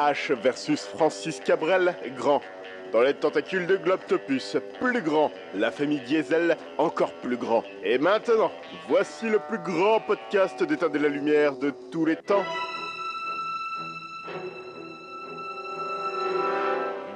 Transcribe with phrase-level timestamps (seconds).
[0.00, 2.40] H versus Francis Cabrel, grand.
[2.90, 5.30] Dans les tentacules de Globtopus, plus grand.
[5.54, 7.62] La famille Diesel, encore plus grand.
[7.84, 8.50] Et maintenant,
[8.88, 12.44] voici le plus grand podcast d'éteindre la lumière de tous les temps.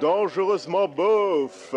[0.02, 1.74] Dangereusement beauf.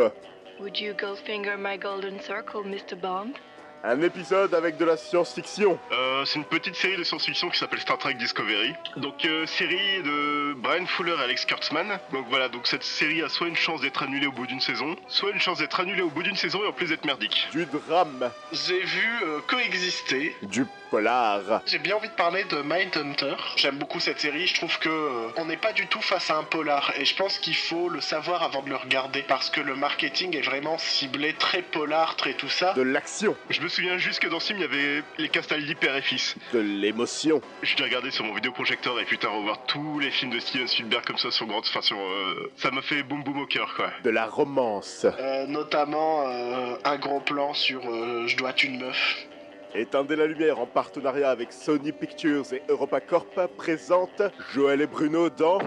[0.59, 0.93] Would you
[1.25, 2.95] finger my golden circle, Mr.
[2.99, 3.39] Bond?
[3.84, 5.80] Un épisode avec de la science-fiction.
[5.91, 8.73] Euh, c'est une petite série de science-fiction qui s'appelle Star Trek Discovery.
[8.98, 11.99] Donc euh, série de Brian Fuller et Alex Kurtzman.
[12.12, 14.95] Donc voilà, donc cette série a soit une chance d'être annulée au bout d'une saison,
[15.08, 17.48] soit une chance d'être annulée au bout d'une saison et en plus d'être merdique.
[17.54, 18.32] Du drame.
[18.52, 20.35] J'ai vu euh, coexister.
[20.41, 21.62] Du polar.
[21.66, 23.35] J'ai bien envie de parler de Mindhunter.
[23.57, 24.48] J'aime beaucoup cette série.
[24.48, 27.16] Je trouve que euh, on n'est pas du tout face à un polar et je
[27.16, 30.77] pense qu'il faut le savoir avant de le regarder parce que le marketing est vraiment
[30.77, 32.73] ciblé très polar, très tout ça.
[32.73, 33.35] De l'action.
[33.49, 36.02] Je me souviens juste que dans ce film il y avait les Castaldi père et
[36.02, 36.35] fils.
[36.53, 37.41] De l'émotion.
[37.62, 41.05] Je l'ai regardé sur mon vidéoprojecteur et putain revoir tous les films de Steven Spielberg
[41.05, 43.91] comme ça sur grande façon, euh, ça m'a fait boum boum au cœur quoi.
[44.04, 45.05] De la romance.
[45.20, 49.27] Euh, notamment euh, un gros plan sur euh, Je dois être une meuf.
[49.76, 54.21] Éteindez la lumière en partenariat avec Sony Pictures et EuropaCorp présente
[54.54, 55.60] Joël et Bruno dans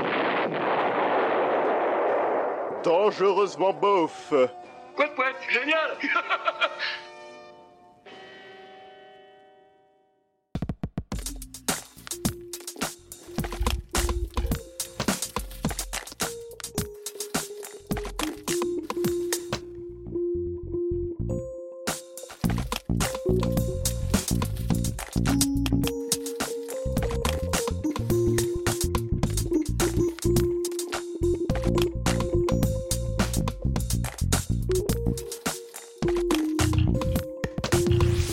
[2.83, 4.33] Dangereusement beauf.
[4.97, 5.97] Couette couette, génial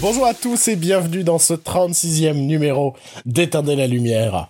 [0.10, 4.48] Bonjour à tous et bienvenue dans ce 36e numéro d'Éteindre la lumière.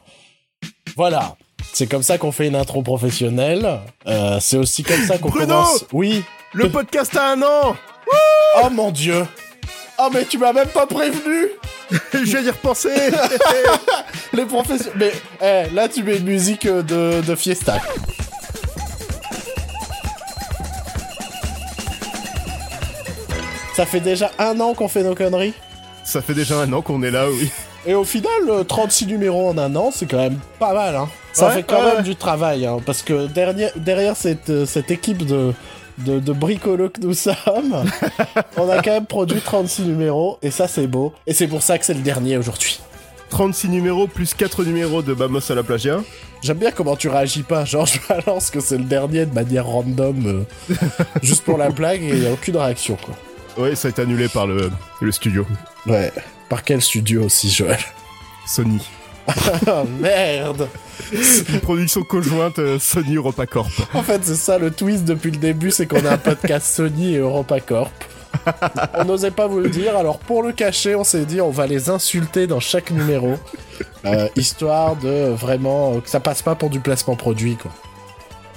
[0.96, 1.36] Voilà,
[1.74, 3.80] c'est comme ça qu'on fait une intro professionnelle.
[4.06, 5.86] Euh, c'est aussi comme ça qu'on Bruno commence.
[5.94, 6.24] Oui.
[6.54, 7.76] Le podcast a un an
[8.62, 9.26] Oh mon dieu.
[9.98, 11.48] Oh mais tu m'as même pas prévenu.
[12.14, 12.94] Je vais y repenser
[14.34, 14.94] Les professionnels.
[14.96, 17.82] Mais eh, là tu mets une musique euh, de, de fiesta.
[23.78, 25.54] Ça fait déjà un an qu'on fait nos conneries.
[26.04, 27.52] Ça fait déjà un an qu'on est là, oui.
[27.86, 30.96] Et au final, euh, 36 numéros en un an, c'est quand même pas mal.
[30.96, 31.08] Hein.
[31.32, 31.94] Ça Ouais, fait quand ouais.
[31.98, 35.54] même du travail, hein, parce que derrière, derrière cette, euh, cette équipe de,
[36.00, 37.86] de, de bricolos que nous sommes,
[38.58, 41.14] on a quand même produit 36 numéros, et ça c'est beau.
[41.28, 42.80] Et c'est pour ça que c'est le dernier aujourd'hui.
[43.30, 46.00] 36 numéros plus 4 numéros de Bamos à la plagia.
[46.42, 49.68] J'aime bien comment tu réagis pas, genre je balance que c'est le dernier de manière
[49.68, 50.74] random, euh,
[51.22, 53.14] juste pour la blague, et il y a aucune réaction, quoi.
[53.58, 55.46] Ouais, ça a été annulé par le, le studio.
[55.86, 56.12] Ouais.
[56.50, 57.80] Par quel studio aussi, Joël
[58.46, 58.82] Sony.
[59.68, 60.70] Oh merde
[61.12, 63.70] Une production conjointe euh, Sony EuropaCorp.
[63.94, 67.16] En fait, c'est ça le twist depuis le début, c'est qu'on a un podcast Sony
[67.16, 67.92] et EuropaCorp.
[68.94, 71.68] On n'osait pas vous le dire, alors pour le cacher, on s'est dit on va
[71.68, 73.36] les insulter dans chaque numéro,
[74.06, 77.72] euh, histoire de vraiment euh, que ça passe pas pour du placement produit, quoi.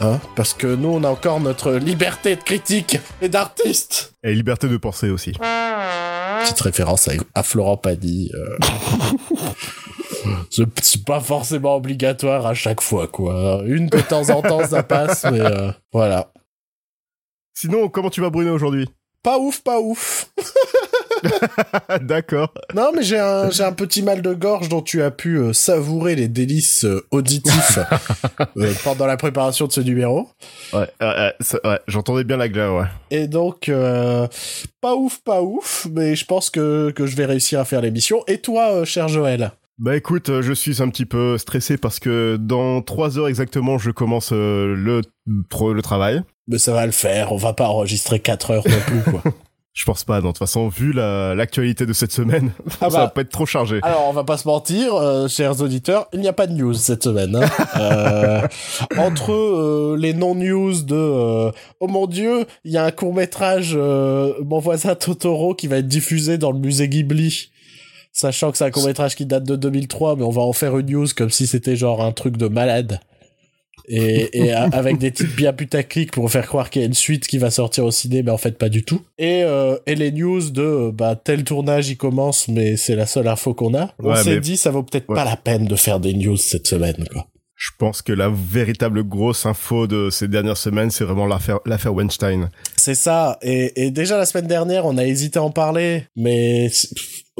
[0.00, 4.14] Hein Parce que nous, on a encore notre liberté de critique et d'artiste.
[4.22, 5.32] Et liberté de penser aussi.
[5.32, 8.30] Petite référence à, à Florent Pagny.
[8.34, 8.58] euh.
[10.50, 13.62] C'est c'est pas forcément obligatoire à chaque fois, quoi.
[13.64, 16.30] Une de temps en temps, ça passe, mais euh, voilà.
[17.54, 18.86] Sinon, comment tu vas Bruno aujourd'hui?
[19.22, 20.30] Pas ouf, pas ouf.
[22.02, 22.52] D'accord.
[22.74, 25.52] Non, mais j'ai un, j'ai un petit mal de gorge dont tu as pu euh,
[25.52, 27.78] savourer les délices euh, auditifs
[28.56, 30.28] euh, pendant la préparation de ce numéro.
[30.72, 30.88] Ouais,
[31.40, 32.86] ça- j'entendais bien la glace, ouais.
[33.10, 33.70] Et donc,
[34.80, 38.22] pas ouf, pas ouf, mais je pense que, que je vais réussir à faire l'émission.
[38.26, 39.52] Et toi, cher Joël?
[39.78, 43.90] Bah écoute, je suis un petit peu stressé parce que dans 3 heures exactement, je
[43.90, 44.74] commence le,
[45.26, 46.22] le travail.
[46.48, 49.22] Mais ça va le faire, on va pas enregistrer 4 heures non plus, quoi.
[49.80, 50.26] Je pense pas, non.
[50.26, 52.98] De toute façon, vu la- l'actualité de cette semaine, Ah ça bah.
[53.04, 53.78] va pas être trop chargé.
[53.82, 56.74] Alors, on va pas se mentir, euh, chers auditeurs, il n'y a pas de news
[56.74, 57.34] cette semaine.
[57.36, 57.48] hein.
[57.80, 58.46] Euh,
[58.98, 61.50] entre euh, les non-news de euh,
[61.80, 65.88] Oh mon dieu, il y a un court-métrage euh, Mon voisin Totoro qui va être
[65.88, 67.50] diffusé dans le musée Ghibli.
[68.12, 70.90] Sachant que c'est un court-métrage qui date de 2003, mais on va en faire une
[70.90, 73.00] news comme si c'était genre un truc de malade.
[73.88, 77.38] Et, avec des titres bien putaclic pour faire croire qu'il y a une suite qui
[77.38, 79.02] va sortir au ciné, mais en fait pas du tout.
[79.18, 83.26] Et, euh, et les news de bah tel tournage il commence, mais c'est la seule
[83.26, 83.92] info qu'on a.
[83.98, 85.16] On Ouais, s'est mais- dit ça vaut peut-être Ouais.
[85.16, 87.26] pas la peine de faire des news cette semaine quoi.
[87.56, 91.92] Je pense que la véritable grosse info de ces dernières semaines, c'est vraiment l'affaire l'affaire
[91.94, 92.48] Weinstein.
[92.76, 93.38] C'est ça.
[93.42, 96.70] Et, et déjà la semaine dernière, on a hésité à en parler, mais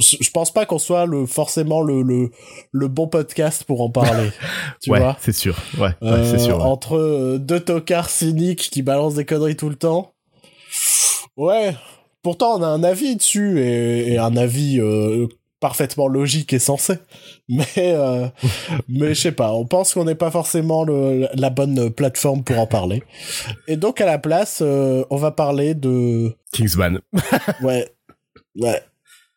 [0.01, 2.31] je pense pas qu'on soit le forcément le, le
[2.73, 4.31] le bon podcast pour en parler.
[4.83, 5.57] tu ouais, vois c'est sûr.
[5.79, 6.59] Ouais, ouais, Euh, c'est sûr.
[6.59, 6.65] ouais.
[6.65, 10.13] Entre euh, deux tocards cyniques qui balancent des conneries tout le temps.
[11.37, 11.75] Ouais.
[12.23, 15.27] Pourtant, on a un avis dessus et, et un avis euh,
[15.59, 16.95] parfaitement logique et sensé.
[17.49, 18.29] Mais, euh,
[18.89, 19.53] mais je sais pas.
[19.53, 23.03] On pense qu'on n'est pas forcément le, la bonne plateforme pour en parler.
[23.67, 26.33] Et donc, à la place, euh, on va parler de.
[26.53, 27.01] Kingsman.
[27.63, 27.89] Ouais.
[28.57, 28.81] Ouais.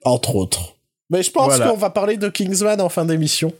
[0.05, 0.75] Entre autres.
[1.09, 1.67] Mais je pense Voilà.
[1.69, 3.53] qu'on va parler de Kingsman en fin d'émission.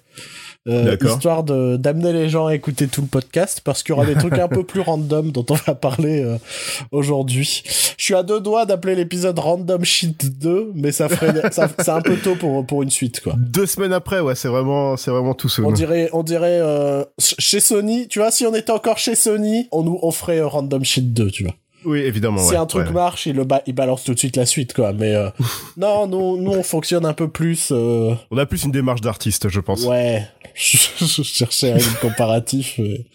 [0.70, 4.06] Euh, histoire de d'amener les gens à écouter tout le podcast parce qu'il y aura
[4.06, 6.38] des trucs un peu plus random dont on va parler euh,
[6.92, 7.64] aujourd'hui.
[7.98, 11.90] Je suis à deux doigts d'appeler l'épisode Random Shit 2, mais ça ferait ça- c'est
[11.90, 13.34] un peu tôt pour pour une suite quoi.
[13.38, 15.72] Deux semaines après, ouais, c'est vraiment, c'est vraiment tout On soon.
[15.74, 19.84] dirait on dirait euh, chez Sony, tu vois, si on était encore chez Sony, on
[19.84, 21.56] nous on ferait euh, Random Shit 2, tu vois.
[21.86, 22.38] Oui, évidemment.
[22.40, 22.94] si ouais, un truc ouais.
[22.94, 24.94] marche, il le ba- il balance tout de suite la suite quoi.
[24.94, 25.30] Mais euh,
[25.78, 27.70] non, nous nous on fonctionne un peu plus.
[27.72, 29.84] euh, On a plus une démarche d'artiste, je pense.
[29.86, 32.76] Ouais, je, je cherchais un comparatif.
[32.80, 33.06] mais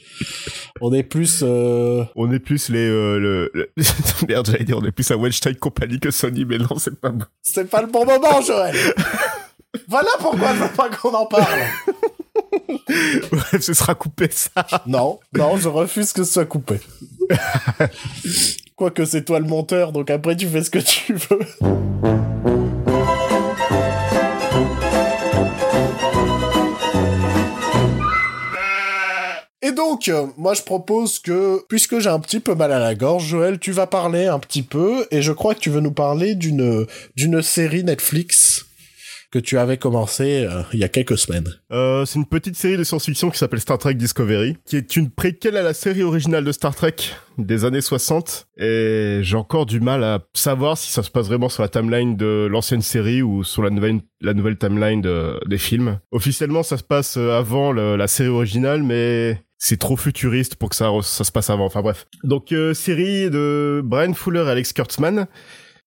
[0.80, 1.40] On est plus.
[1.42, 3.70] euh, On est plus les, le, le-
[4.28, 7.10] merde, j'allais dire, on est plus à Weinstein Company que Sony, mais non, c'est pas
[7.10, 7.24] bon.
[7.42, 8.74] C'est pas le bon moment, Joël.
[9.88, 11.60] voilà pourquoi je veux pas qu'on en parle.
[13.32, 14.50] Bref, ce sera coupé, ça.
[14.86, 16.80] Non, non, je refuse que ce soit coupé.
[18.76, 21.40] Quoique c'est toi le monteur, donc après tu fais ce que tu veux.
[29.60, 32.94] Et donc, euh, moi je propose que, puisque j'ai un petit peu mal à la
[32.94, 35.92] gorge, Joël, tu vas parler un petit peu, et je crois que tu veux nous
[35.92, 36.86] parler d'une
[37.16, 38.67] d'une série Netflix
[39.30, 41.48] que tu avais commencé euh, il y a quelques semaines.
[41.70, 45.10] Euh, c'est une petite série de science-fiction qui s'appelle Star Trek Discovery, qui est une
[45.10, 46.94] préquelle à la série originale de Star Trek
[47.36, 48.48] des années 60.
[48.58, 52.16] Et j'ai encore du mal à savoir si ça se passe vraiment sur la timeline
[52.16, 56.00] de l'ancienne série ou sur la nouvelle, la nouvelle timeline de- des films.
[56.10, 60.70] Officiellement, ça se passe euh, avant le- la série originale, mais c'est trop futuriste pour
[60.70, 61.66] que ça, ça se passe avant.
[61.66, 62.06] Enfin bref.
[62.24, 65.26] Donc, euh, série de Brian Fuller et Alex Kurtzman.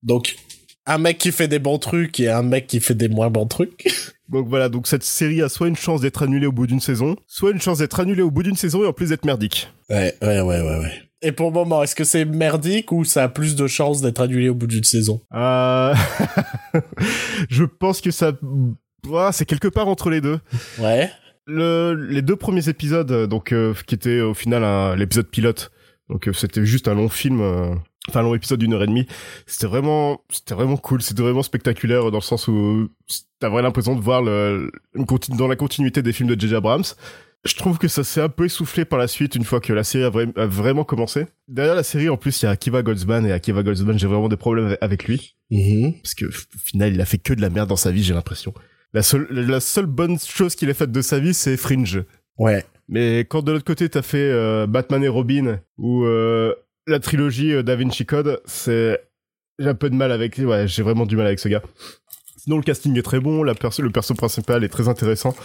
[0.03, 0.35] Donc,
[0.85, 3.45] un mec qui fait des bons trucs et un mec qui fait des moins bons
[3.47, 3.87] trucs.
[4.29, 7.17] Donc voilà, donc cette série a soit une chance d'être annulée au bout d'une saison,
[7.27, 9.69] soit une chance d'être annulée au bout d'une saison et en plus d'être merdique.
[9.89, 11.01] Ouais, ouais, ouais, ouais, ouais.
[11.21, 14.21] Et pour le moment, est-ce que c'est merdique ou ça a plus de chances d'être
[14.21, 15.19] annulé au bout d'une saison?
[15.33, 15.93] Euh...
[17.49, 18.31] je pense que ça...
[19.05, 20.39] Ouah, c'est quelque part entre les deux.
[20.79, 21.11] Ouais.
[21.45, 21.93] Le...
[22.09, 25.71] Les deux premiers épisodes, euh, donc euh, qui étaient au final un- l'épisode pilote,
[26.09, 27.41] donc euh, c'était juste un long film,
[28.09, 29.07] enfin long épisode d'une heure et demie.
[29.45, 32.89] C'était vraiment, c'était vraiment cool, c'était vraiment spectaculaire dans le sens où
[33.39, 34.71] t'as vraiment l'impression de voir le...
[34.95, 36.55] une conti- dans la continuité des films de J.J.
[36.55, 36.83] Abrams.
[37.43, 39.83] Je trouve que ça s'est un peu essoufflé par la suite une fois que la
[39.83, 41.25] série a, vra- a vraiment commencé.
[41.47, 44.29] Derrière la série, en plus, il y a Akiva Goldsman et Akiva Goldsman, j'ai vraiment
[44.29, 45.93] des problèmes avec- lui Mhm.
[46.01, 46.31] parce que au
[46.63, 48.53] final il a fait que de la merde dans sa vie j'ai l'impression
[48.93, 52.05] la seule la seule bonne chose qu'il ait faite de sa vie c'est Fringe
[52.37, 52.63] Ouais.
[52.87, 56.53] mais quand de l'autre côté t'as fait euh, Batman et Robin ou euh,
[56.87, 58.99] la trilogie euh, Da Vinci Code c'est
[59.59, 61.61] j'ai un peu de mal avec ouais j'ai vraiment du mal avec ce gars
[62.37, 65.35] sinon le casting est très bon la perso le perso principal est très intéressant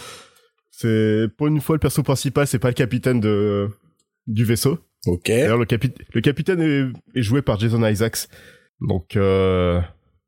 [0.70, 3.68] c'est pour une fois le perso principal c'est pas le capitaine de
[4.26, 5.28] du vaisseau Ok.
[5.28, 8.26] D'ailleurs, le, capi- le capitaine est, est joué par Jason Isaacs.
[8.80, 9.80] Donc, euh,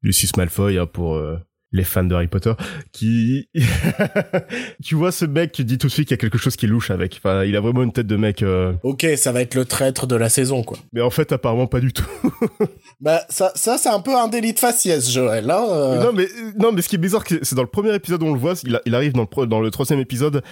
[0.03, 1.37] Lucius Malfoy, hein, pour euh,
[1.73, 2.53] les fans de Harry Potter,
[2.93, 3.49] qui...
[4.85, 6.67] tu vois ce mec, tu dis tout de suite qu'il y a quelque chose qui
[6.67, 7.17] louche avec.
[7.23, 8.43] Enfin, il a vraiment une tête de mec...
[8.43, 10.79] euh, Ok, ça va être le traître de la saison, quoi.
[10.93, 12.07] Mais en fait, apparemment, pas du tout.
[13.01, 15.49] Bah, ça, ça c'est un peu un délit de faciès, Joël.
[15.49, 16.03] Hein euh.
[16.05, 16.27] Non, mais,
[16.59, 18.55] non, mais ce qui est bizarre, c'est dans le premier épisode où on le voit,
[18.65, 20.43] il, a- il arrive dans le, dans le troisième épisode,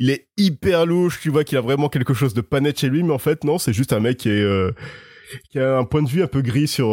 [0.00, 2.88] il est hyper louche, tu vois qu'il a vraiment quelque chose de pas net chez
[2.88, 4.42] lui, mais en fait, non, c'est juste un mec qui est...
[4.42, 4.72] euh,
[5.52, 6.90] qui a un point de vue un peu gris sur...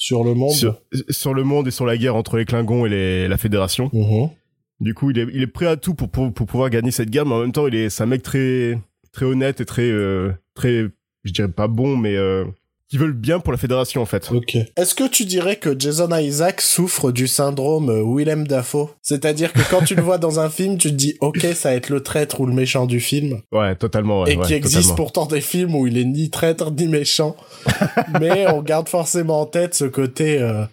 [0.00, 0.52] Sur le monde.
[0.52, 3.90] sur, sur le monde et sur la guerre entre les Klingons et les, la Fédération.
[3.92, 4.30] Mhm.
[4.78, 7.10] Du coup, il est, il est prêt à tout pour, pour, pour pouvoir gagner cette
[7.10, 8.78] guerre, mais en même temps, il est, c'est un mec très,
[9.10, 10.86] très honnête et très, euh, très,
[11.24, 12.44] je dirais pas bon, mais euh,
[12.88, 14.30] qui veut le bien pour la Fédération en fait.
[14.32, 14.56] Ok.
[14.76, 18.88] Est-ce que tu dirais que Jason Isaac souffre du syndrome Willem Dafoe?
[19.02, 21.74] C'est-à-dire que quand tu le vois dans un film, tu te dis ok, ça va
[21.74, 24.22] être le traître ou le méchant du film, Ouais, totalement.
[24.22, 24.94] Ouais, et ouais, qui existe totalement.
[24.96, 27.36] pourtant des films où il est ni traître ni méchant,
[28.20, 30.64] mais on garde forcément en tête ce côté, euh,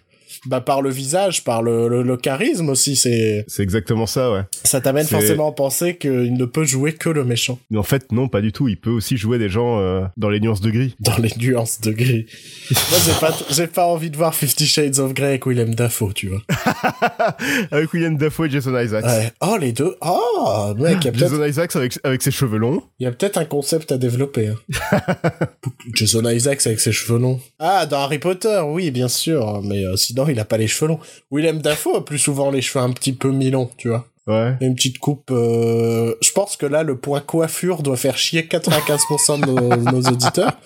[0.46, 2.96] bah par le visage, par le, le, le charisme aussi.
[2.96, 4.42] C'est C'est exactement ça, ouais.
[4.64, 8.12] ça t'amène forcément à penser qu'il ne peut jouer que le méchant Mais en fait,
[8.12, 8.68] non, pas du tout.
[8.68, 10.94] Il peut aussi jouer des gens euh, dans les nuances de gris.
[11.00, 12.26] dans les nuances de gris.
[12.70, 16.12] Moi, j'ai pas j'ai pas envie de voir Fifty Shades of Grey avec Willem Dafoe,
[16.14, 16.42] tu vois.
[17.70, 19.04] Avec William Dafoe et Jason Isaacs.
[19.04, 19.32] Ouais.
[19.40, 19.96] Oh les deux.
[20.00, 22.82] Oh mec, il y a Jason Isaacs avec, avec ses cheveux longs.
[22.98, 24.48] Il y a peut-être un concept à développer.
[24.48, 24.56] hein.
[25.94, 27.40] Jason Isaacs avec ses cheveux longs.
[27.58, 29.60] Ah, dans Harry Potter, oui, bien sûr.
[29.62, 31.00] Mais euh, sinon, il il a pas les cheveux longs.
[31.32, 34.06] Willem Dafoe a plus souvent les cheveux un petit peu mi-longs, tu vois.
[34.26, 34.56] Ouais.
[34.60, 35.30] Une petite coupe.
[35.30, 40.10] euh, Je pense que là, le point coiffure doit faire chier 95% de nos, nos
[40.10, 40.58] auditeurs.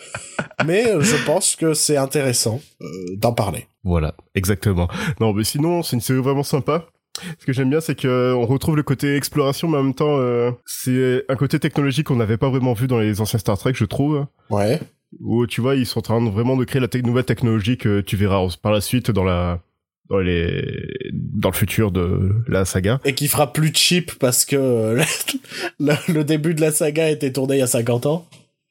[0.66, 2.86] Mais euh, je pense que c'est intéressant euh,
[3.16, 3.66] d'en parler.
[3.84, 4.88] Voilà, exactement.
[5.20, 6.86] Non, mais sinon, c'est une série vraiment sympa.
[7.38, 10.16] Ce que j'aime bien, c'est que on retrouve le côté exploration, mais en même temps,
[10.18, 13.72] euh, c'est un côté technologique qu'on n'avait pas vraiment vu dans les anciens Star Trek,
[13.74, 14.24] je trouve.
[14.48, 14.80] Ouais.
[15.18, 18.00] Où tu vois, ils sont en train de- vraiment de créer la nouvelle technologie que
[18.00, 19.60] tu verras par la suite dans la
[20.08, 20.64] dans les
[21.12, 23.00] dans le futur de la saga.
[23.04, 25.02] Et qui fera plus cheap parce que euh,
[25.80, 28.26] le, le début de la saga été tourné il y a 50 ans.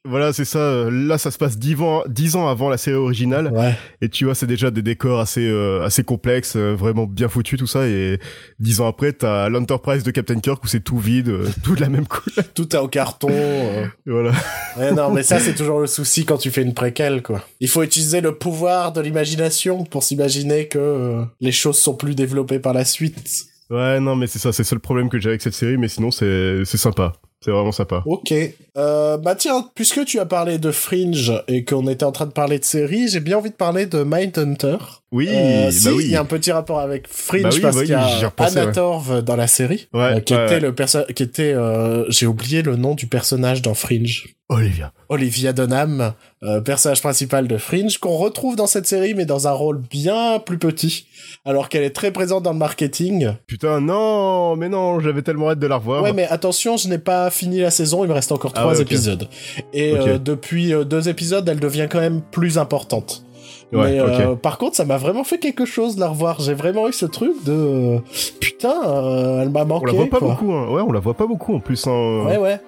[0.05, 0.59] Voilà, c'est ça.
[0.59, 3.51] euh, Là, ça se passe dix ans, dix ans avant la série originale.
[3.53, 3.75] Ouais.
[4.01, 7.59] Et tu vois, c'est déjà des décors assez euh, assez complexes, euh, vraiment bien foutus
[7.59, 7.85] tout ça.
[7.85, 8.17] Et
[8.59, 11.81] dix ans après, t'as l'Enterprise de Captain Kirk où c'est tout vide, euh, tout de
[11.81, 12.45] la même couleur.
[12.53, 13.27] Tout est en carton.
[13.29, 13.85] euh.
[14.05, 14.31] Voilà.
[14.77, 17.43] Ouais, non, mais ça, c'est toujours le souci quand tu fais une préquelle, quoi.
[17.59, 22.15] Il faut utiliser le pouvoir de l'imagination pour s'imaginer que euh, les choses sont plus
[22.15, 23.45] développées par la suite.
[23.69, 25.89] Ouais, non, mais c'est ça, c'est le seul problème que j'ai avec cette série, mais
[25.89, 28.03] sinon c'est c'est sympa, c'est vraiment sympa.
[28.05, 28.33] Ok.
[28.77, 32.31] Euh, bah tiens, puisque tu as parlé de Fringe et qu'on était en train de
[32.31, 34.77] parler de série, j'ai bien envie de parler de Mindhunter.
[35.11, 36.03] Oui, Euh, bah si, oui.
[36.05, 37.97] il y a un petit rapport avec Fringe Bah oui, parce bah oui, qu'il y
[37.97, 38.71] a repensais, Anna ouais.
[38.73, 42.27] Torv dans la série, Ouais, euh, qui ouais, était le perso qui était, euh, j'ai
[42.27, 44.35] oublié le nom du personnage dans Fringe.
[44.49, 44.91] Olivia.
[45.09, 46.13] Olivia Dunham,
[46.43, 50.39] euh, personnage principal de Fringe, qu'on retrouve dans cette série, mais dans un rôle bien
[50.39, 51.05] plus petit,
[51.45, 53.29] alors qu'elle est très présente dans le marketing.
[53.47, 56.01] Putain, non, mais non, j'avais tellement hâte de la revoir.
[56.03, 58.79] Ouais, mais attention, je n'ai pas fini la saison, il me reste encore Ah trois
[58.79, 59.27] épisodes.
[59.73, 63.23] Et depuis deux épisodes, elle devient quand même plus importante.
[63.71, 66.39] Ouais, mais euh, par contre, ça m'a vraiment fait quelque chose de la revoir.
[66.41, 67.99] J'ai vraiment eu ce truc de euh,
[68.39, 69.83] putain, euh, elle m'a manqué.
[69.83, 70.27] on la voit pas quoi.
[70.29, 70.67] beaucoup, hein.
[70.71, 71.85] Ouais, on la voit pas beaucoup en plus.
[71.85, 72.23] Hein.
[72.25, 72.59] Ouais, ouais.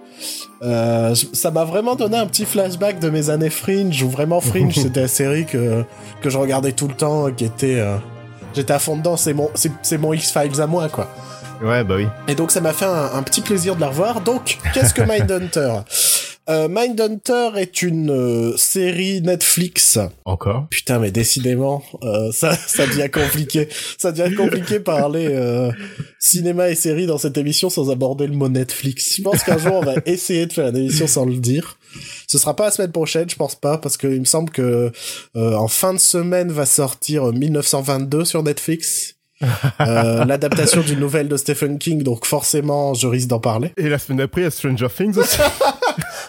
[0.61, 4.75] Euh, ça m'a vraiment donné un petit flashback de mes années Fringe, où vraiment Fringe,
[4.75, 5.83] c'était la série que,
[6.21, 7.79] que je regardais tout le temps, qui était...
[7.79, 7.95] euh,
[8.53, 11.07] J'étais à fond dedans, c'est mon, c'est, c'est mon X-Files à moi, quoi.
[11.63, 12.05] Ouais, bah oui.
[12.27, 14.19] Et donc ça m'a fait un, un petit plaisir de la revoir.
[14.21, 15.71] Donc, qu'est-ce que Mindhunter?
[16.51, 19.97] Euh, Mindhunter est une euh, série Netflix.
[20.25, 20.67] Encore.
[20.69, 23.67] Putain, mais décidément, euh, ça, ça devient compliqué.
[23.97, 25.71] Ça devient compliqué parler
[26.19, 29.15] cinéma et série dans cette émission sans aborder le mot Netflix.
[29.17, 31.77] Je pense qu'un jour on va essayer de faire une émission sans le dire.
[32.27, 34.91] Ce sera pas la semaine prochaine, je pense pas, parce qu'il me semble que
[35.35, 39.15] en fin de semaine va sortir euh, 1922 sur Netflix.
[39.79, 43.71] Euh, l'adaptation d'une nouvelle de Stephen King, donc forcément je risque d'en parler.
[43.77, 45.37] Et la semaine d'après, il y a Stranger Things aussi.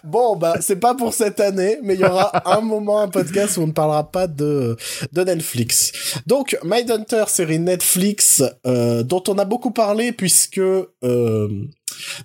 [0.04, 3.56] Bon, bah, c'est pas pour cette année, mais il y aura un moment, un podcast
[3.56, 4.76] où on ne parlera pas de,
[5.12, 5.92] de Netflix.
[6.26, 11.48] Donc, Mindhunter, série Netflix, euh, dont on a beaucoup parlé puisque, euh,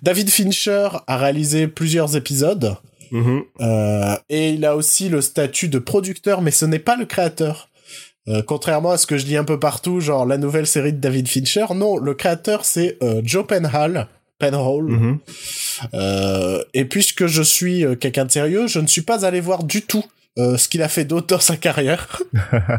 [0.02, 2.76] David Fincher a réalisé plusieurs épisodes,
[3.10, 3.42] Mhm.
[3.60, 7.67] euh, et il a aussi le statut de producteur, mais ce n'est pas le créateur.
[8.28, 10.98] Euh, contrairement à ce que je dis un peu partout, genre la nouvelle série de
[10.98, 14.06] David Fincher, non, le créateur c'est euh, Joe Penhall,
[14.38, 15.18] Penhall, Mhm.
[15.94, 19.82] euh, et puisque je suis quelqu'un de sérieux, je ne suis pas allé voir du
[19.82, 20.04] tout
[20.36, 22.22] ce qu'il a fait d'autre dans sa carrière.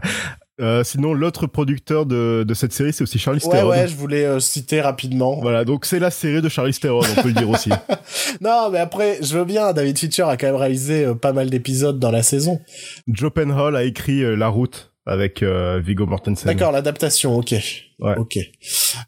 [0.62, 3.70] Euh, sinon, l'autre producteur de, de cette série, c'est aussi Charlie ouais, Theron.
[3.70, 5.40] ouais, je voulais euh, citer rapidement.
[5.40, 7.70] Voilà, donc c'est la série de Charlie Theron, on peut le dire aussi.
[8.42, 11.50] Non, mais après, je veux bien, David Fincher a quand même réalisé euh, pas mal
[11.50, 12.60] d'épisodes dans la saison.
[13.08, 16.46] Joe Penhall a écrit La Route avec euh, Viggo Mortensen.
[16.46, 17.56] D'accord, l'adaptation, ok.
[18.00, 18.16] Ouais.
[18.18, 18.38] Ok.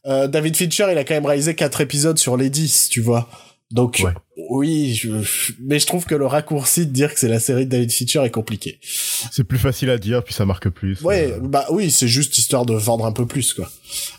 [0.05, 3.29] Euh, David Fincher, il a quand même réalisé quatre épisodes sur les 10, tu vois.
[3.71, 4.13] Donc, Ouais.
[4.49, 5.09] oui, je...
[5.61, 8.23] mais je trouve que le raccourci de dire que c'est la série de David Fincher
[8.25, 8.79] est compliqué.
[9.31, 11.01] C'est plus facile à dire, puis ça marque plus.
[11.01, 13.69] Ouais, Euh, bah oui, c'est juste histoire de vendre un peu plus, quoi.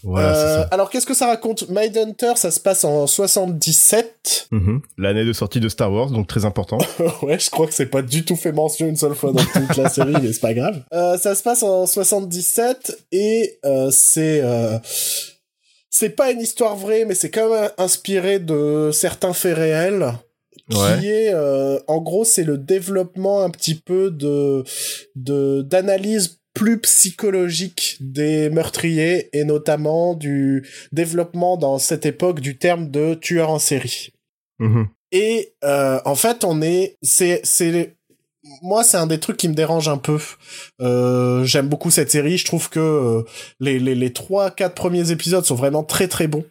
[0.02, 0.68] voilà, Euh, ça.
[0.70, 1.68] alors, qu'est-ce que ça raconte?
[1.68, 4.48] Mindhunter, ça se passe en 77.
[4.50, 4.80] Mhm.
[4.98, 6.78] L'année de sortie de Star Wars, donc très important.
[7.22, 9.76] ouais, je crois que c'est pas du tout fait mention une seule fois dans toute
[9.76, 10.82] la série, mais c'est pas grave.
[10.92, 14.78] Euh, ça se passe en 77 et euh, c'est euh,
[15.92, 20.14] c'est pas une histoire vraie, mais c'est quand même inspiré de certains faits réels.
[20.70, 21.04] Qui Ouais.
[21.04, 24.64] est, euh, en gros, c'est le développement un petit peu de
[25.16, 32.90] de d'analyse plus psychologique des meurtriers et notamment du développement dans cette époque du terme
[32.90, 34.12] de tueur en série.
[34.58, 34.88] Mhm.
[35.12, 37.96] Et euh, en fait, on est, c'est, c'est,
[38.62, 40.18] moi, c'est un des trucs qui me dérange un peu.
[40.80, 42.38] Euh, j'aime beaucoup cette série.
[42.38, 43.22] Je trouve que euh,
[43.60, 46.44] les les les trois quatre premiers épisodes sont vraiment très très bons.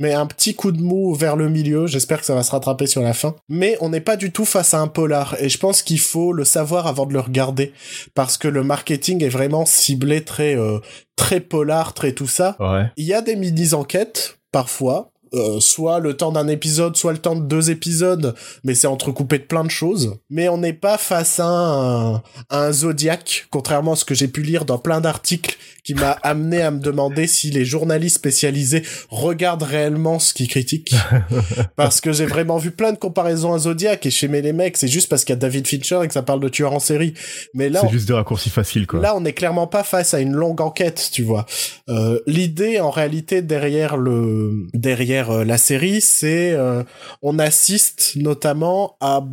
[0.00, 2.86] Mais un petit coup de mou vers le milieu, j'espère que ça va se rattraper
[2.86, 3.36] sur la fin.
[3.48, 6.32] Mais on n'est pas du tout face à un polar, et je pense qu'il faut
[6.32, 7.72] le savoir avant de le regarder,
[8.14, 10.80] parce que le marketing est vraiment ciblé très euh,
[11.14, 12.56] très polar, très tout ça.
[12.58, 12.90] Ouais.
[12.96, 15.12] Il y a des mini-enquêtes, parfois.
[15.34, 19.38] Euh, soit le temps d'un épisode, soit le temps de deux épisodes, mais c'est entrecoupé
[19.38, 20.14] de plein de choses.
[20.30, 22.14] Mais on n'est pas face à un,
[22.50, 26.10] à un Zodiac, contrairement à ce que j'ai pu lire dans plein d'articles qui m'a
[26.22, 30.94] amené à me demander si les journalistes spécialisés regardent réellement ce qu'ils critiquent.
[31.76, 34.88] parce que j'ai vraiment vu plein de comparaisons à Zodiac et chez les mecs, c'est
[34.88, 37.14] juste parce qu'il y a David Fincher et que ça parle de tueurs en série.
[37.54, 39.00] Mais là, C'est on- juste des raccourcis faciles, quoi.
[39.00, 41.46] Là, on n'est clairement pas face à une longue enquête, tu vois.
[41.88, 46.82] Euh, L'idée, en réalité, derrière le derrière euh, la série, c'est euh,
[47.22, 49.24] on assiste notamment à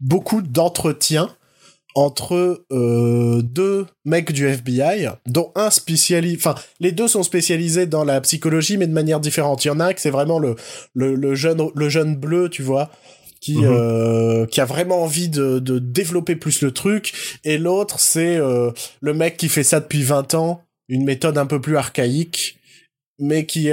[0.00, 1.30] beaucoup d'entretiens
[1.94, 8.04] entre euh, deux mecs du FBI, dont un spécialisé, enfin les deux sont spécialisés dans
[8.04, 9.64] la psychologie, mais de manière différente.
[9.64, 10.56] Il y en a un qui c'est vraiment le,
[10.94, 12.90] le le jeune le jeune bleu, tu vois,
[13.40, 13.64] qui Mhm.
[13.64, 17.14] euh, qui a vraiment envie de, de développer plus le truc,
[17.44, 21.46] et l'autre c'est euh, le mec qui fait ça depuis 20 ans, une méthode un
[21.46, 22.58] peu plus archaïque,
[23.18, 23.70] mais qui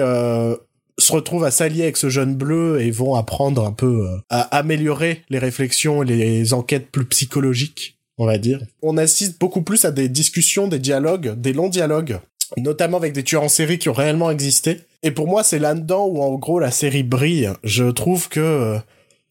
[0.98, 4.42] se retrouve à s'allier avec ce jeune bleu et vont apprendre un peu euh, à
[4.58, 8.62] améliorer les réflexions et les enquêtes plus psychologiques, on va dire.
[8.82, 12.20] On assiste beaucoup plus à des discussions, des dialogues, des longs dialogues,
[12.58, 14.82] notamment avec des tueurs en série qui ont réellement existé.
[15.02, 17.50] Et pour moi, c'est là-dedans où en gros la série brille.
[17.64, 18.80] Je trouve que euh,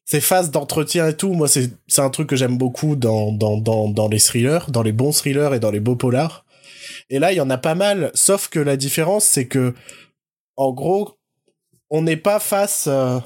[0.04, 3.88] ces phases d'entretien et tout, moi c'est un truc que j'aime beaucoup dans dans dans
[3.88, 6.44] dans les thrillers, dans les bons thrillers et dans les beaux polars.
[7.08, 9.74] Et là, il y en a pas mal, sauf que la différence c'est que
[10.56, 11.16] en gros,
[11.92, 13.18] on n'est pas face euh,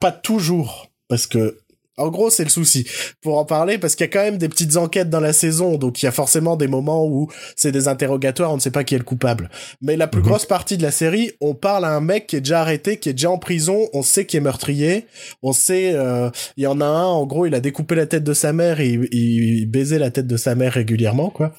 [0.00, 1.58] pas toujours parce que
[1.98, 2.86] en gros, c'est le souci.
[3.20, 5.76] Pour en parler, parce qu'il y a quand même des petites enquêtes dans la saison,
[5.76, 8.82] donc il y a forcément des moments où c'est des interrogatoires, on ne sait pas
[8.82, 9.50] qui est le coupable.
[9.82, 10.26] Mais la plus Mhm.
[10.28, 13.10] grosse partie de la série, on parle à un mec qui est déjà arrêté, qui
[13.10, 15.06] est déjà en prison, on sait qu'il est meurtrier,
[15.42, 18.24] on sait, euh, il y en a un, en gros, il a découpé la tête
[18.24, 21.52] de sa mère, et il, il baisait la tête de sa mère régulièrement, quoi.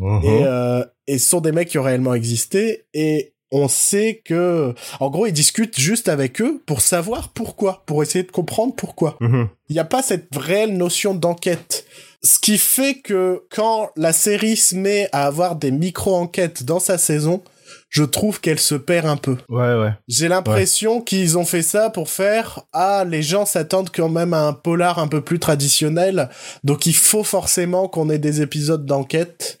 [0.00, 0.24] Mhm.
[0.24, 4.74] Et, euh, et ce sont des mecs qui ont réellement existé et on sait que,
[5.00, 9.16] en gros, ils discutent juste avec eux pour savoir pourquoi, pour essayer de comprendre pourquoi.
[9.20, 9.48] Mhm.
[9.68, 11.86] Il n'y a pas cette réelle notion d'enquête.
[12.22, 16.98] Ce qui fait que quand la série se met à avoir des micro-enquêtes dans sa
[16.98, 17.42] saison,
[17.88, 19.36] je trouve qu'elle se perd un peu.
[19.48, 19.92] Ouais, ouais.
[20.08, 24.42] J'ai l'impression qu'ils ont fait ça pour faire ah les gens s'attendent quand même à
[24.42, 26.28] un polar un peu plus traditionnel
[26.64, 29.58] donc il faut forcément qu'on ait des épisodes d'enquête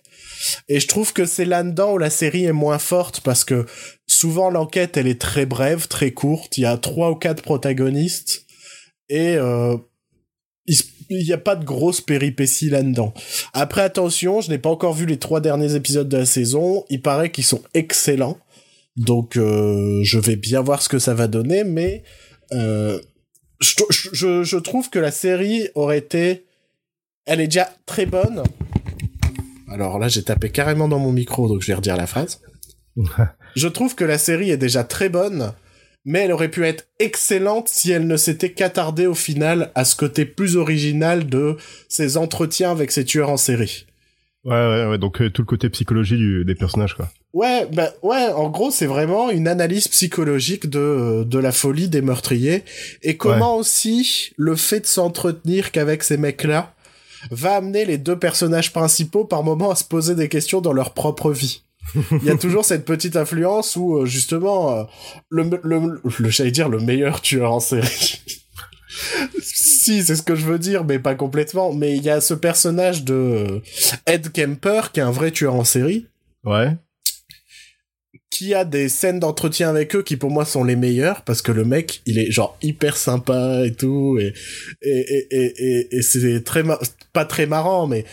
[0.68, 3.66] et je trouve que c'est là-dedans où la série est moins forte parce que
[4.06, 8.46] souvent l'enquête elle est très brève très courte il y a trois ou quatre protagonistes
[9.08, 9.76] et euh,
[11.10, 13.14] il n'y a pas de grosses péripéties là-dedans.
[13.52, 16.84] Après, attention, je n'ai pas encore vu les trois derniers épisodes de la saison.
[16.90, 18.38] Il paraît qu'ils sont excellents.
[18.96, 22.02] Donc, euh, je vais bien voir ce que ça va donner, mais
[22.52, 23.00] euh,
[23.60, 26.44] je trouve que la série aurait été...
[27.26, 28.44] Elle est déjà très bonne.
[29.76, 32.40] Alors là, j'ai tapé carrément dans mon micro, donc je vais redire la phrase.
[33.56, 35.52] Je trouve que la série est déjà très bonne,
[36.06, 39.96] mais elle aurait pu être excellente si elle ne s'était qu'attardée au final à ce
[39.96, 41.56] côté plus original de
[41.88, 43.86] ses entretiens avec ses tueurs en série.
[44.44, 44.98] Ouais, ouais, ouais.
[44.98, 47.10] Donc, euh, tout le côté psychologie du- des personnages, quoi.
[47.34, 52.00] Ouais, bah ouais, en gros, c'est vraiment une analyse psychologique de de la folie des
[52.00, 52.62] meurtriers
[53.02, 56.74] et comment aussi le fait de s'entretenir qu'avec ces mecs-là
[57.30, 60.92] va amener les deux personnages principaux par moments à se poser des questions dans leur
[60.94, 61.62] propre vie.
[62.10, 64.84] Il y a toujours cette petite influence où euh, justement euh,
[65.28, 68.20] le le, le j'allais dire le meilleur tueur en série.
[69.40, 71.72] si, c'est ce que je veux dire, mais pas complètement.
[71.72, 73.60] Mais il y a ce personnage de euh,
[74.06, 76.06] Ed Kemper qui est un vrai tueur en série
[76.44, 76.76] Ouais.
[78.30, 81.52] Qui a des scènes d'entretien avec eux qui pour moi sont les meilleures parce que
[81.52, 84.34] le mec il est genre hyper sympa et tout et
[84.82, 86.62] et et et, c'est très
[87.12, 88.04] pas très marrant mais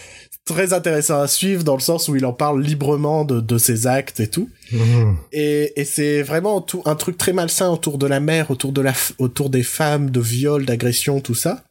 [0.46, 3.88] très intéressant à suivre dans le sens où il en parle librement de, de ses
[3.88, 4.50] actes et tout.
[4.72, 5.18] Mhm.
[5.32, 8.82] et, et c'est vraiment tout, un truc très malsain autour de la mère autour de
[8.82, 11.64] la autour des femmes de viol d'agression tout ça.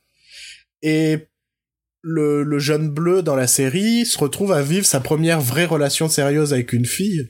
[0.82, 1.18] Et
[2.02, 6.08] le, le jeune bleu dans la série se retrouve à vivre sa première vraie relation
[6.08, 7.28] sérieuse avec une fille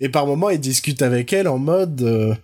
[0.00, 2.34] et par moments il discute avec elle en mode euh,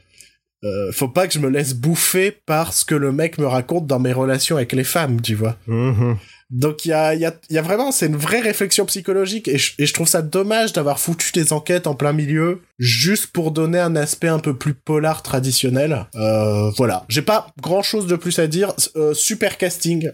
[0.64, 3.86] euh, faut pas que je me laisse bouffer par ce que le mec me raconte
[3.86, 6.16] dans mes relations avec les femmes tu vois Mhm.
[6.50, 9.58] donc il y a, y, a, y a vraiment, c'est une vraie réflexion psychologique et
[9.58, 13.50] je, et je trouve ça dommage d'avoir foutu des enquêtes en plein milieu juste pour
[13.50, 16.06] donner un aspect un peu plus polar traditionnel.
[16.14, 18.72] Euh, voilà, j'ai pas grand chose de plus à dire.
[18.96, 20.10] Euh, super casting,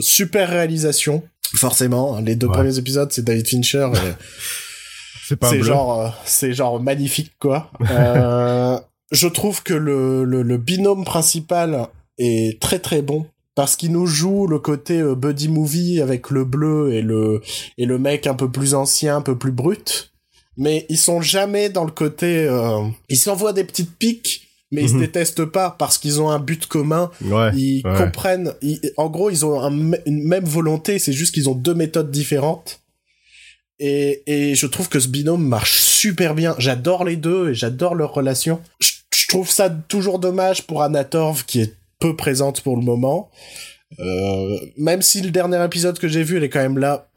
[0.00, 1.22] super réalisation,
[1.56, 2.16] forcément.
[2.16, 2.52] hein, Les deux Ouais.
[2.52, 3.88] premiers épisodes c'est David Fincher.
[3.94, 3.98] et
[5.32, 7.70] C'est pas genre, euh, c'est genre magnifique quoi.
[7.90, 8.78] Euh,
[9.12, 14.06] je trouve que le, le, le binôme principal est très très bon parce qu'il nous
[14.06, 17.42] joue le côté euh, buddy movie avec le bleu et le
[17.78, 20.10] et le mec un peu plus ancien, un peu plus brut.
[20.58, 22.44] Mais ils sont jamais dans le côté.
[22.46, 25.00] euh, ils s'envoient des petites piques, mais ils se Mhm.
[25.00, 27.10] détestent pas parce qu'ils ont un but commun.
[27.24, 27.50] Ouais.
[27.56, 27.96] Ils ouais.
[27.96, 28.52] comprennent.
[28.60, 29.70] ils- en gros, ils ont un
[30.04, 30.98] une même volonté.
[30.98, 32.81] C'est juste qu'ils ont deux méthodes différentes.
[33.78, 36.54] Et, et je trouve que ce binôme marche super bien.
[36.58, 38.60] J'adore les deux et j'adore leur relation.
[38.80, 42.82] Je, je trouve ça toujours dommage pour Anna Torv qui est peu présente pour le
[42.82, 43.30] moment.
[44.00, 47.08] Euh, même si le dernier épisode que j'ai vu, elle est quand même là.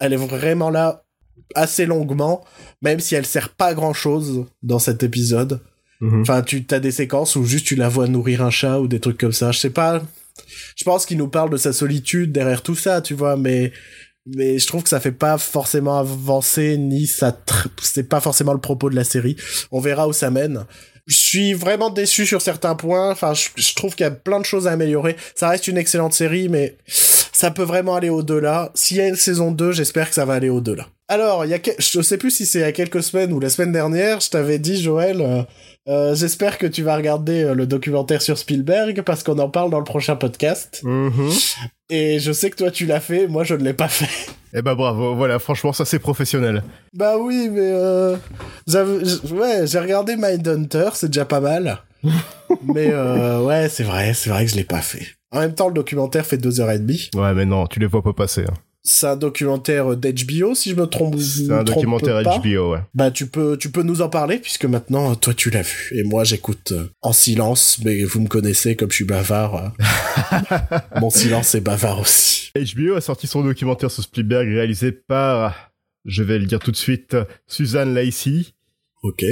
[0.00, 1.04] Elle est vraiment là
[1.54, 2.44] assez longuement,
[2.80, 5.60] même si elle sert pas à grand chose dans cet épisode.
[6.00, 6.22] Mhm.
[6.22, 9.00] Enfin, tu as des séquences où juste tu la vois nourrir un chat ou des
[9.00, 9.52] trucs comme ça.
[9.52, 10.02] Je sais pas.
[10.76, 13.72] Je pense qu'il nous parle de sa solitude derrière tout ça, tu vois, mais
[14.26, 17.36] mais je trouve que ça fait pas forcément avancer ni ça
[17.82, 19.36] c'est pas forcément le propos de la série.
[19.70, 20.64] On verra où ça mène.
[21.08, 23.10] Je suis vraiment déçu sur certains points.
[23.10, 25.16] Enfin, je, je trouve qu'il y a plein de choses à améliorer.
[25.34, 28.70] Ça reste une excellente série, mais ça peut vraiment aller au-delà.
[28.74, 30.86] S'il y a une saison 2, j'espère que ça va aller au-delà.
[31.08, 33.32] Alors, il y a, que- je sais plus si c'est il y a quelques semaines
[33.32, 35.42] ou la semaine dernière, je t'avais dit, Joël, euh,
[35.88, 39.70] euh, j'espère que tu vas regarder euh, le documentaire sur Spielberg parce qu'on en parle
[39.70, 40.80] dans le prochain podcast.
[40.84, 41.30] Mhm.
[41.90, 44.30] Et je sais que toi tu l'as fait, moi je ne l'ai pas fait.
[44.54, 46.62] Eh ben bravo, voilà, franchement, ça c'est professionnel.
[46.94, 48.16] Bah oui, mais euh,
[49.30, 51.78] ouais, j'ai regardé Mindhunter, c'est déjà pas mal.
[52.74, 55.06] mais euh, ouais, c'est vrai, c'est vrai que je l'ai pas fait.
[55.30, 57.08] En même temps, le documentaire fait deux heures et demie.
[57.14, 58.42] Ouais, mais non, tu les vois pas passer.
[58.42, 58.54] hein.
[58.84, 61.16] C'est un documentaire d'HBO, si je me trompe.
[61.20, 62.38] C'est un documentaire pas.
[62.38, 62.80] HBO, ouais.
[62.94, 66.02] Bah tu peux, tu peux nous en parler puisque maintenant toi tu l'as vu et
[66.02, 67.78] moi j'écoute euh, en silence.
[67.84, 69.72] Mais vous me connaissez comme je suis bavard.
[69.80, 70.68] euh.
[71.00, 72.50] Mon silence est bavard aussi.
[72.56, 75.70] HBO a sorti son documentaire sur Spielberg réalisé par,
[76.04, 77.16] je vais le dire tout de suite,
[77.46, 78.46] Suzanne Lacey,
[79.04, 79.24] Ok.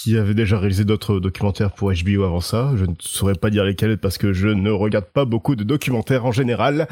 [0.00, 2.72] Qui avait déjà réalisé d'autres documentaires pour HBO avant ça.
[2.76, 6.24] Je ne saurais pas dire lesquels parce que je ne regarde pas beaucoup de documentaires
[6.24, 6.86] en général.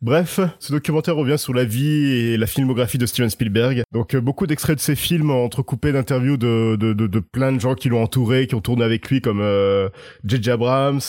[0.00, 3.82] Bref, ce documentaire revient sur la vie et la filmographie de Steven Spielberg.
[3.92, 7.60] Donc euh, beaucoup d'extraits de ses films entrecoupés d'interviews de, de, de, de plein de
[7.60, 9.90] gens qui l'ont entouré, qui ont tourné avec lui comme euh,
[10.24, 10.52] J.J.
[10.52, 11.00] Abrams,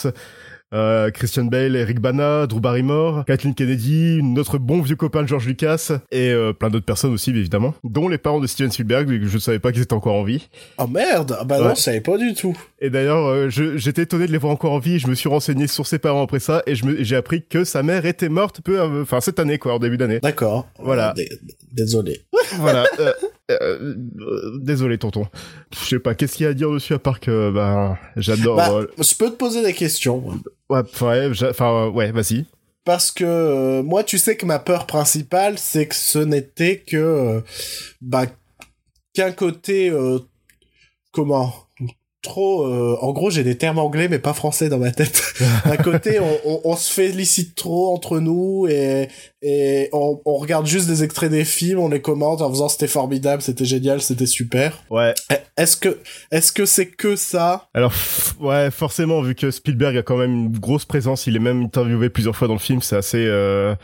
[0.74, 5.46] euh, Christian Bale, Eric Bana, Drew Barrymore, Kathleen Kennedy, notre bon vieux copain de George
[5.46, 9.34] Lucas et euh, plein d'autres personnes aussi évidemment, dont les parents de Steven Spielberg, je
[9.34, 10.48] ne savais pas qu'ils étaient encore en vie.
[10.78, 11.68] Oh merde, ah bah Ouais.
[11.68, 12.56] non, je savais pas du tout.
[12.80, 14.98] Et d'ailleurs, euh, j'étais étonné de les voir encore en vie.
[14.98, 18.06] Je me suis renseigné sur ses parents après ça et j'ai appris que sa mère
[18.06, 20.20] était morte peu, av- enfin cette année quoi, en début d'année.
[20.20, 20.66] D'accord.
[20.78, 21.10] Voilà.
[21.10, 21.28] Euh, dé-
[21.72, 22.20] Désolé.
[22.56, 22.84] voilà.
[23.50, 25.26] euh, euh, désolé tonton.
[25.72, 28.56] Je sais pas, qu'est-ce qu'il y a à dire dessus à part que ben j'adore.
[28.56, 30.22] Bah, euh, je peux te poser des questions.
[30.70, 32.44] ouais, enfin ouais, j'a- enfin, ouais, vas-y.
[32.84, 37.42] Parce que moi, tu sais que ma peur principale, c'est que ce n'était que
[38.00, 38.24] bah
[39.14, 39.92] qu'un côté
[41.12, 41.52] comment?
[42.28, 42.66] Trop.
[42.66, 45.22] euh, en gros, j'ai des termes anglais mais pas français dans ma tête.
[45.64, 49.08] D'un côté, on, on, on se félicite trop entre nous et
[49.42, 52.88] et on, on regarde juste des extraits des films, on les commente en faisant c'était
[52.88, 54.82] formidable, c'était génial, c'était super.
[54.90, 55.14] Ouais.
[55.56, 55.98] Est-ce que
[56.30, 57.68] est-ce que c'est que ça?
[57.74, 57.92] Alors
[58.40, 62.10] ouais, forcément vu que Spielberg a quand même une grosse présence, il est même interviewé
[62.10, 63.24] plusieurs fois dans le film, c'est assez.
[63.26, 63.74] euh,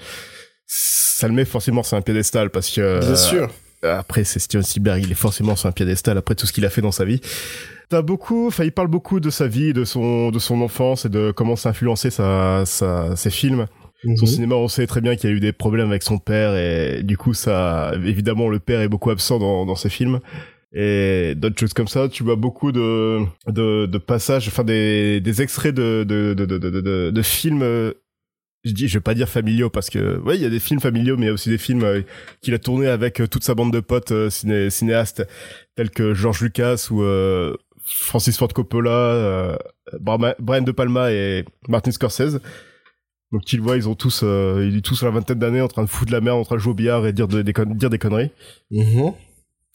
[0.66, 2.98] ça le met forcément sur un piédestal parce que.
[3.00, 3.50] Bien euh, sûr.
[3.83, 6.70] après c'est Steven Spielberg, il est forcément sur un piédestal après tout ce qu'il a
[6.70, 7.20] fait dans sa vie.
[7.90, 11.08] T'as beaucoup, enfin il parle beaucoup de sa vie, de son de son enfance et
[11.08, 13.66] de comment ça a influencé sa, sa ses films.
[14.04, 14.26] Son Mhm.
[14.26, 17.02] cinéma, on sait très bien qu'il y a eu des problèmes avec son père et
[17.02, 20.20] du coup ça, évidemment le père est beaucoup absent dans dans ses films.
[20.76, 25.40] Et d'autres choses comme ça, tu vois beaucoup de de, de passages, enfin des, des
[25.42, 27.62] extraits de de de de de, films.
[28.64, 30.80] je dis, je vais pas dire familiaux parce que ouais, il y a des films
[30.80, 32.02] familiaux, mais il y a aussi des films euh,
[32.42, 35.26] qu'il a tourné avec euh, toute sa bande de potes euh, ciné- cinéastes
[35.76, 39.56] tels que George Lucas ou euh, Francis Ford Coppola, euh,
[40.00, 42.40] Brian De Palma et Martin Scorsese.
[43.32, 45.68] Donc tu le vois, ils ont tous, euh, ils ont tous la vingtaine d'années en
[45.68, 47.90] train de foutre la merde, en train de jouer au billard et dire, de- dire
[47.90, 48.30] des conneries.
[48.70, 49.12] Mhm.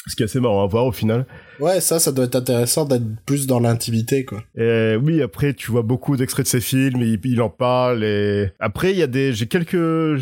[0.08, 1.26] Ce qui est assez marrant à voir au final.
[1.60, 4.42] Ouais, ça, ça doit être intéressant d'être plus dans l'intimité, quoi.
[4.56, 8.50] Et oui, après, tu vois beaucoup d'extraits de ses films, il, il en parle, et
[8.60, 10.18] après, il y a des, j'ai quelques,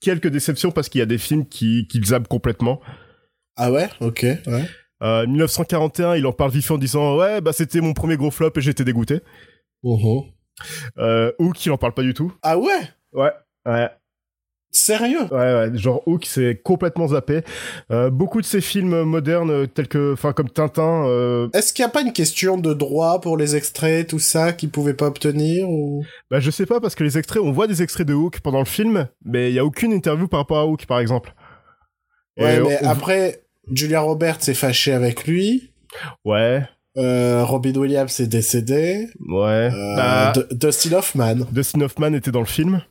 [0.00, 2.80] quelques déceptions parce qu'il y a des films qui, qui le zappent complètement.
[3.56, 3.88] Ah ouais?
[4.00, 4.64] Ok, ouais.
[5.02, 8.50] Euh, 1941, il en parle fait en disant, ouais, bah, c'était mon premier gros flop
[8.56, 9.20] et j'étais dégoûté.
[9.82, 10.22] Mhm.
[10.98, 12.32] Euh, Hook, il en parle pas du tout.
[12.42, 12.80] Ah ouais?
[13.12, 13.30] Ouais.
[13.66, 13.88] Ouais,
[14.70, 15.22] Sérieux?
[15.30, 17.40] Ouais, ouais, genre Hook, c'est complètement zappé.
[17.90, 21.82] Euh, beaucoup de ces films modernes, euh, tels que, enfin, comme Tintin, euh, Est-ce qu'il
[21.84, 25.06] n'y a pas une question de droit pour les extraits, tout ça, qu'ils pouvaient pas
[25.06, 26.04] obtenir ou...
[26.30, 28.58] bah, je sais pas, parce que les extraits, on voit des extraits de Hook pendant
[28.58, 31.34] le film, mais il y a aucune interview par rapport à Hook, par exemple.
[32.36, 35.70] Et Ouais, mais on- après, Julia Roberts s'est fâchée avec lui.
[36.24, 36.62] Ouais,
[36.98, 39.08] Euh, Robin Williams est décédé.
[39.28, 39.70] ouais.
[39.72, 41.34] Euh, Bah, Dustin Hoffman.
[41.52, 42.82] Dustin Hoffman était dans le film.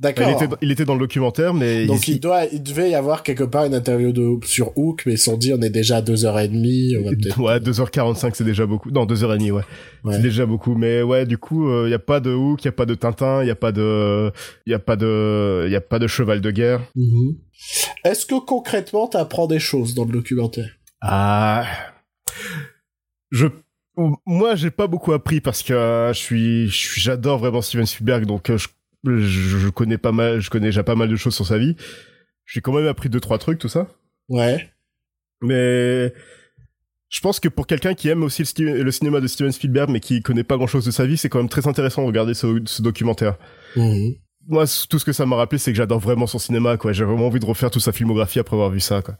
[0.00, 0.28] D'accord.
[0.28, 2.94] il, était, il était dans le documentaire, mais Donc il- il, doit, il devait y
[2.94, 5.70] avoir quelque part une interview de, sur Hook, mais ils se sont dit on est
[5.70, 7.40] déjà à 2h30, on va peut-être...
[7.40, 8.90] Ouais, 2h45, c'est déjà beaucoup.
[8.92, 9.62] Non, 2h30, ouais.
[10.04, 10.12] Ouais.
[10.14, 10.76] C'est déjà beaucoup.
[10.76, 12.94] Mais ouais, du coup, il y a pas de Hook, il y a pas de
[12.94, 14.30] Tintin, il y a pas de,
[14.66, 16.80] il y a pas de, il y a pas de cheval de guerre.
[16.94, 17.36] Mhm.
[18.04, 20.70] Est-ce que concrètement t'apprends des choses dans le documentaire?
[21.00, 21.66] Ah,
[23.32, 23.46] je,
[24.26, 28.48] moi, j'ai pas beaucoup appris parce que euh, je suis- j'adore vraiment Steven Spielberg, donc
[28.50, 28.68] euh, je,
[29.04, 31.76] je, connais pas mal, je connais déjà pas mal de choses sur sa vie.
[32.46, 33.88] J'ai quand même appris deux trois trucs, tout ça.
[34.28, 34.68] Ouais.
[35.42, 36.12] Mais
[37.08, 40.22] je pense que pour quelqu'un qui aime aussi le, cinéma de Steven Spielberg, mais qui
[40.22, 42.60] connaît pas grand chose de sa vie, c'est quand même très intéressant de regarder ce,
[42.64, 43.36] ce documentaire.
[43.76, 44.14] Mhm.
[44.46, 46.92] Moi, tout ce que ça m'a rappelé, c'est que j'adore vraiment son cinéma, quoi.
[46.92, 49.16] J'ai vraiment envie de refaire toute sa filmographie après avoir vu ça, quoi.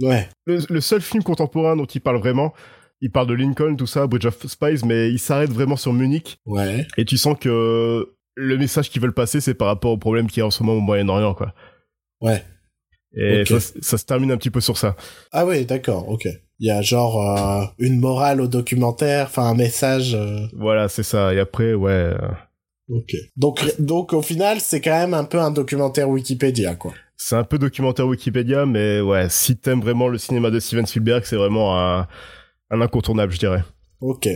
[0.00, 0.28] Ouais.
[0.46, 2.54] Le, le seul film contemporain dont il parle vraiment,
[3.00, 6.38] il parle de Lincoln, tout ça, Bridge of Spies, mais il s'arrête vraiment sur Munich,
[6.46, 6.86] Ouais.
[6.96, 8.08] et tu sens que
[8.40, 10.62] le message qu'ils veulent passer, c'est par rapport au problème qu'il y a en ce
[10.62, 11.52] moment au Moyen-Orient, quoi.
[12.20, 12.42] Ouais.
[13.16, 14.94] Et ça, ça se termine un petit peu sur ça.
[15.32, 16.26] Ah oui, d'accord, ok.
[16.60, 20.14] Il y a genre euh, une morale au documentaire, enfin un message.
[20.14, 21.32] euh, Voilà, c'est ça.
[21.34, 21.90] Et après, ouais.
[21.90, 22.18] euh,
[22.90, 23.14] Ok.
[23.36, 26.92] Donc, donc au final, c'est quand même un peu un documentaire Wikipédia, quoi.
[27.16, 31.22] C'est un peu documentaire Wikipédia, mais ouais, si t'aimes vraiment le cinéma de Steven Spielberg,
[31.24, 32.06] c'est vraiment un,
[32.70, 33.62] un incontournable, je dirais.
[34.00, 34.28] Ok.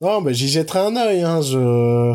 [0.00, 1.40] Non, mais j'y jetterai un œil, hein.
[1.40, 2.14] Je.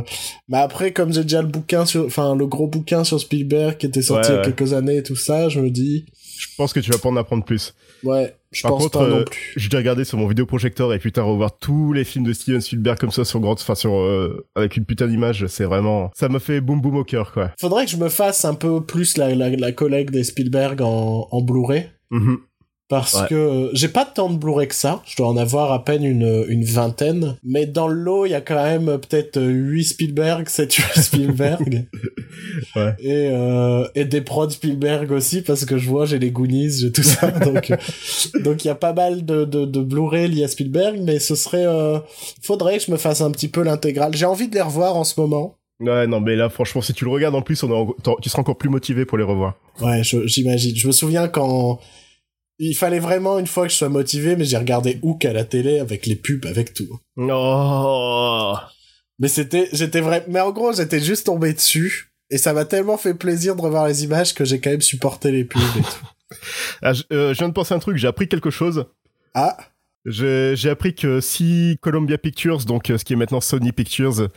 [0.49, 3.87] Mais après, comme j'ai déjà le bouquin sur, enfin le gros bouquin sur Spielberg qui
[3.87, 6.05] était sorti Ouais, il y a quelques années et tout ça, je me dis,
[6.37, 7.73] Je pense que tu vas pas en apprendre plus.
[8.03, 9.53] ouais, je Par pense contre, pas non euh, plus.
[9.55, 13.11] J'ai regardé sur mon vidéoprojecteur et putain, revoir tous les films de Steven Spielberg comme
[13.11, 16.61] ça sur grande, enfin sur, euh, avec une putain d'image, c'est vraiment, ça m'a fait
[16.61, 17.51] boum boum au cœur, quoi.
[17.59, 21.27] Faudrait que je me fasse un peu plus la, la, la collecte des Spielberg en,
[21.31, 21.85] en Blu-ray.
[22.11, 22.37] Mhm.
[22.91, 23.27] Parce Ouais.
[23.29, 26.03] que euh, j'ai pas tant de Blu-ray que ça, je dois en avoir à peine
[26.03, 29.83] une, une vingtaine, mais dans le lot, il y a quand même euh, peut-être 8
[29.85, 31.87] Spielberg, 7 Spielberg,
[32.75, 32.93] Ouais.
[32.99, 36.91] et, euh, et des prods Spielberg aussi, parce que je vois, j'ai les Goonies, j'ai
[36.91, 37.77] tout ça, donc euh,
[38.43, 41.35] donc il y a pas mal de, de, de Blu-ray liés à Spielberg, mais ce
[41.35, 41.65] serait...
[41.65, 41.97] Euh,
[42.41, 44.15] faudrait que je me fasse un petit peu l'intégrale.
[44.15, 45.55] J'ai envie de les revoir en ce moment.
[45.79, 48.41] Ouais, non, mais là, franchement, si tu le regardes en plus, on en- tu seras
[48.41, 49.55] encore plus motivé pour les revoir.
[49.81, 50.75] Ouais, je- j'imagine.
[50.75, 51.79] Je me souviens quand
[52.69, 55.43] il fallait vraiment une fois que je sois motivé, mais j'ai regardé Hook à la
[55.45, 56.99] télé avec les pubs, avec tout.
[57.17, 58.55] Oh
[59.19, 62.13] Mais c'était, j'étais vrai, mais en gros, j'étais juste tombé dessus.
[62.29, 65.31] Et ça m'a tellement fait plaisir de revoir les images que j'ai quand même supporté
[65.31, 66.07] les pubs et tout.
[66.81, 68.85] Ah, je, euh, je viens de penser un truc, j'ai appris quelque chose.
[69.33, 69.57] Ah,
[70.05, 74.29] J'ai appris que si Columbia Pictures, donc euh, ce qui est maintenant Sony Pictures,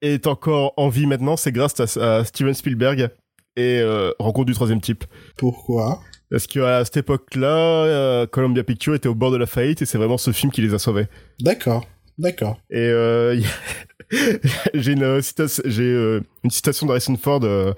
[0.00, 3.10] est encore en vie maintenant, c'est grâce à, à Steven Spielberg
[3.56, 5.04] et euh, Rencontre du troisième type.
[5.36, 6.00] pourquoi?
[6.32, 7.46] Parce qu'à cette époque-là,
[7.84, 10.62] euh, Columbia Pictures était au bord de la faillite et c'est vraiment ce film qui
[10.62, 11.06] les a sauvés?
[11.40, 11.86] D'accord,
[12.18, 12.58] d'accord.
[12.70, 13.38] Et euh,
[14.74, 17.74] j'ai une, euh, citation- j'ai, euh, une citation d'Harrison Ford euh,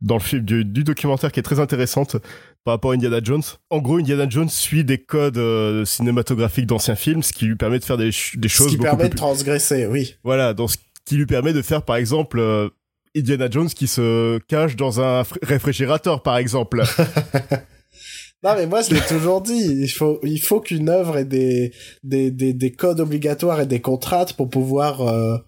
[0.00, 2.16] dans le film du, du documentaire qui est très intéressante
[2.64, 3.42] par rapport à Indiana Jones.
[3.70, 7.80] En gros, Indiana Jones suit des codes euh, cinématographiques d'anciens films, ce qui lui permet
[7.80, 10.14] de faire des, ch- des Ce choses qui beaucoup permet plus de transgresser, oui.
[10.22, 12.68] voilà, dans ce qui lui permet de faire, par exemple, euh,
[13.16, 16.82] Indiana Jones qui se cache dans un fr- réfrigérateur, par exemple.
[18.44, 19.82] Non, mais moi, je l'ai toujours dit.
[19.82, 21.72] Il faut, il faut qu'une œuvre ait des,
[22.04, 25.38] des, des, des codes obligatoires et des contraintes pour pouvoir euh,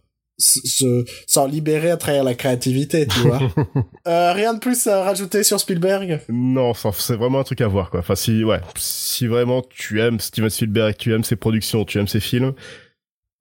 [1.27, 3.41] s'en libérer à travers la créativité, tu vois.
[4.09, 6.21] euh, rien de plus à rajouter sur Spielberg?
[6.29, 8.01] Non, c'est vraiment un truc à voir, quoi.
[8.01, 12.09] Enfin, si, ouais, si vraiment tu aimes Steven Spielberg, tu aimes ses productions, tu aimes
[12.09, 12.55] ses films,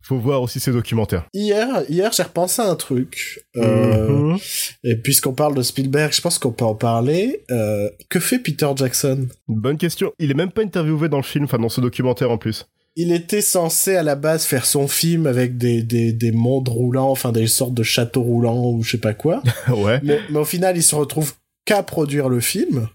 [0.09, 1.25] faut voir aussi ses documentaires.
[1.33, 3.45] Hier, hier, j'ai repensé à un truc.
[3.55, 4.37] Euh, Mhm.
[4.83, 7.43] Et puisqu'on parle de Spielberg, je pense qu'on peut en parler.
[7.51, 9.27] Euh, que fait Peter Jackson?
[9.47, 10.11] Bonne question.
[10.19, 12.65] Il est même pas interviewé dans le film, enfin dans ce documentaire en plus.
[12.95, 17.11] Il était censé à la base faire son film avec des, des, des mondes roulants,
[17.11, 19.41] enfin des sortes de châteaux roulants ou je sais pas quoi.
[19.69, 21.33] ouais, mais, mais au final, il se retrouve
[21.65, 22.87] qu'à produire le film.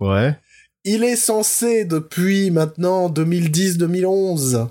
[0.00, 0.34] ouais,
[0.84, 4.68] Il est censé, depuis maintenant 2010-2011,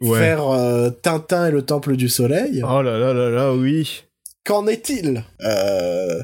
[0.00, 0.18] ouais.
[0.18, 2.62] faire euh, Tintin et le Temple du Soleil.
[2.62, 4.04] Oh là là là là, oui.
[4.44, 5.24] Qu'en est-il?
[5.42, 6.22] Euh,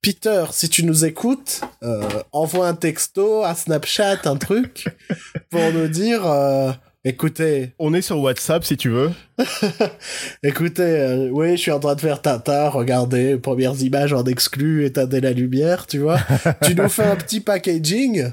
[0.00, 4.86] Peter, si tu nous écoutes, euh, envoie un texto, un Snapchat, un truc,
[5.50, 6.22] pour nous dire,
[7.04, 9.12] écoutez, On est sur WhatsApp si tu veux.
[10.42, 14.84] écoutez, euh, oui, je suis en train de faire Tintin, regardez, premières images en exclu,
[14.84, 16.18] éteindez la lumière, tu vois.
[16.62, 18.30] tu nous fais un petit packaging,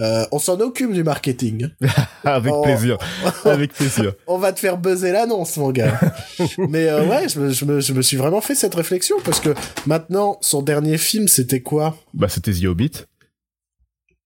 [0.00, 1.68] euh, on s'en occupe du marketing.
[2.24, 2.62] Avec Oh.
[2.62, 2.98] plaisir.
[3.44, 4.12] Avec plaisir.
[4.26, 5.98] On va te faire buzzer l'annonce, mon gars.
[6.58, 9.40] Mais euh, ouais, je me, je, me, je me suis vraiment fait cette réflexion, parce
[9.40, 9.54] que
[9.86, 11.96] maintenant, son dernier film, c'était quoi?
[12.14, 12.92] Bah c'était The Hobbit.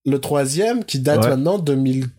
[0.05, 1.29] Le troisième, qui date Ouais.
[1.31, 2.13] maintenant 2014.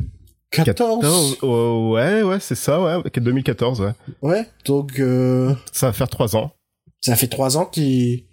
[0.51, 3.93] 14, oh, ouais, ouais, c'est ça, ouais, 2014, ouais.
[4.23, 6.53] Ouais, donc euh, Ça va faire trois ans.
[7.01, 8.25] ça fait trois ans qu'il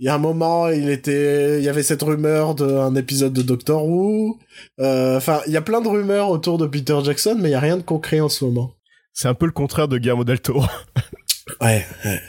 [0.00, 3.42] Il y a un moment, il était, il y avait cette rumeur d'un épisode de
[3.42, 4.38] Doctor Who.
[4.80, 7.56] Euh, Enfin, il y a plein de rumeurs autour de Peter Jackson, mais il y
[7.56, 8.74] a rien de concret en ce moment.
[9.12, 10.64] C'est un peu le contraire de Guillermo del Toro.
[11.62, 11.84] Ouais.
[12.04, 12.20] ouais.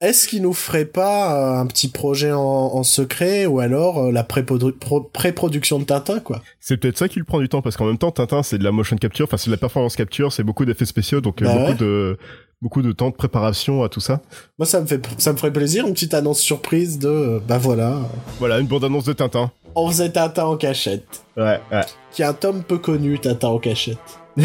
[0.00, 4.10] Est-ce qu'il nous ferait pas euh, un petit projet en, en secret ou alors euh,
[4.12, 6.42] la préprodu- pro- pré-production de Tintin, quoi?
[6.58, 8.64] C'est peut-être ça qui le prend du temps parce qu'en même temps Tintin c'est de
[8.64, 11.52] la motion capture, enfin c'est de la performance capture, c'est beaucoup d'effets spéciaux donc Bah
[11.52, 11.74] beaucoup ouais.
[11.74, 12.16] de
[12.62, 14.20] beaucoup de temps de préparation à tout ça.
[14.58, 17.58] Moi, ça me fait, ça me ferait plaisir, une petite annonce surprise de, euh, bah
[17.58, 17.98] voilà,
[18.38, 19.50] Voilà, une bande annonce de Tintin.
[19.74, 21.22] on faisait Tintin en cachette.
[21.36, 21.80] Ouais, ouais.
[22.12, 23.98] Qui est un tome peu connu, Tintin en cachette.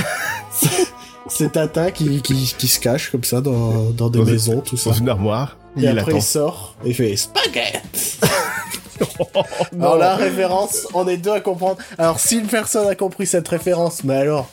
[1.28, 4.62] C'est- Tintin qui, qui, qui se cache comme ça dans, dans des Dans une- maisons,
[4.62, 4.92] tout ça.
[4.92, 6.18] Dans une armoire, Et il après, attend.
[6.18, 8.20] il sort et il fait spaghetti.
[9.74, 11.78] Alors la référence, on est deux à comprendre.
[11.98, 14.48] Alors si une personne a compris cette référence, mais alors,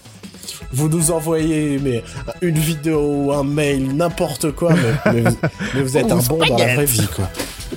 [0.73, 2.03] vous nous envoyez mais
[2.41, 5.39] une vidéo, un mail, n'importe quoi, mais, mais vous,
[5.75, 7.29] mais vous êtes un bon dans la vraie vie, quoi.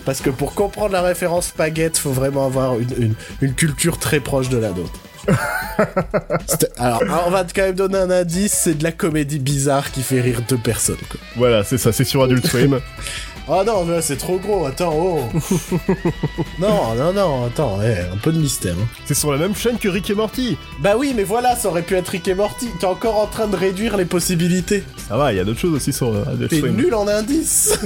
[0.03, 4.19] Parce que pour comprendre la référence spaghetti, faut vraiment avoir une, une, une culture très
[4.19, 4.99] proche de la nôtre.
[6.77, 10.21] Alors, on va quand même donner un indice, c'est de la comédie bizarre qui fait
[10.21, 11.19] rire deux personnes, quoi.
[11.35, 12.79] Voilà, c'est ça, c'est sur Adult Swim.
[13.47, 15.19] Oh non, mais là, c'est trop gros, attends, oh
[16.59, 18.73] Non, non, non, attends, eh, un peu de mystère.
[18.73, 18.87] hein.
[19.05, 20.57] c'est sur la même chaîne que Rick et Morty.
[20.79, 22.69] Bah oui, mais voilà, ça aurait pu être Rick et Morty.
[22.79, 24.83] T'es encore en train de réduire les possibilités.
[25.07, 27.77] Ça va, il y a d'autres choses aussi sur euh, T'es nul en indices.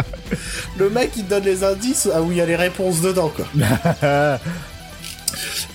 [0.78, 3.32] Le mec, il te donne les indices ah, où il y a les réponses dedans,
[3.34, 3.46] quoi.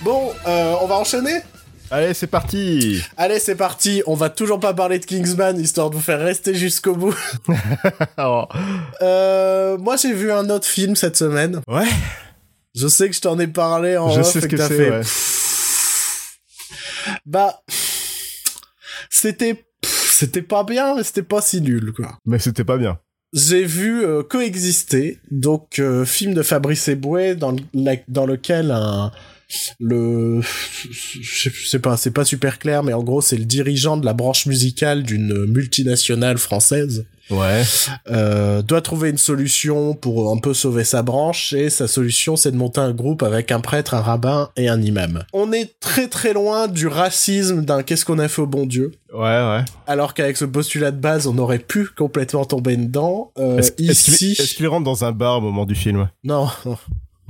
[0.02, 1.42] Bon, euh, on va enchaîner?
[1.90, 3.02] Allez, c'est parti.
[3.18, 4.02] Allez, c'est parti.
[4.06, 7.14] On va toujours pas parler de Kingsman, histoire de vous faire rester jusqu'au bout.
[8.16, 8.48] Alors,
[9.02, 11.60] Euh, moi, j'ai vu un autre film cette semaine.
[11.68, 11.88] ouais,
[12.74, 14.68] Je sais que je t'en ai parlé en je off sais ce et que t'as
[14.68, 14.90] fait...
[14.90, 15.00] ouais.
[17.26, 17.60] Bah...
[19.10, 19.64] C'était...
[19.84, 22.16] C'était pas bien, mais c'était pas si nul, quoi.
[22.24, 22.98] Mais c'était pas bien.
[23.32, 29.10] J'ai vu euh, Coexister, donc euh, film de Fabrice Eboué dans, la- dans lequel un
[29.80, 34.04] le je sais- pas, c'est pas super clair, mais en gros c'est le dirigeant de
[34.06, 37.62] la branche musicale d'une multinationale française Ouais.
[38.10, 42.50] euh, doit trouver une solution pour un peu sauver sa branche et sa solution c'est
[42.50, 45.24] de monter un groupe avec un prêtre, un rabbin et un imam.
[45.32, 48.90] On est très très loin du racisme d'un qu'est-ce qu'on a fait au bon Dieu.
[49.14, 49.64] Ouais, ouais.
[49.86, 53.32] Alors qu'avec ce postulat de base, on aurait pu complètement tomber dedans.
[53.38, 56.10] Euh, Est-ce est-ce qu'il ici, est-ce qu'il rentre dans un bar au moment du film?
[56.24, 56.48] Non,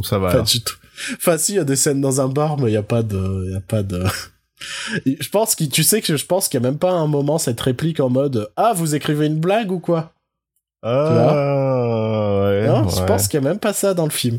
[0.02, 0.74] ça va pas alors du tout.
[1.16, 3.02] Enfin, si, il y a des scènes dans un bar, mais il y a pas
[3.02, 4.04] de, il y a pas de.
[5.04, 7.38] Je pense qu'il, tu sais que je pense qu'il y a même pas un moment
[7.38, 10.12] cette réplique en mode ah vous écrivez une blague ou quoi?
[10.82, 12.66] Ah, ouais.
[12.66, 14.38] Non, je pense qu'il y a même pas ça dans le film.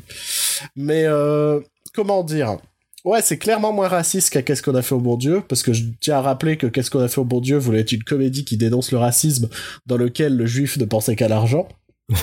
[0.76, 1.62] Mais euh,
[1.94, 2.58] comment dire?
[3.06, 5.74] Ouais, c'est clairement moins raciste qu'à Qu'est-ce qu'on a fait au bon Dieu, parce que
[5.74, 8.04] je tiens à rappeler que Qu'est-ce qu'on a fait au bon Dieu voulait être une
[8.04, 9.50] comédie qui dénonce le racisme,
[9.86, 11.68] dans lequel le juif ne pensait qu'à l'argent.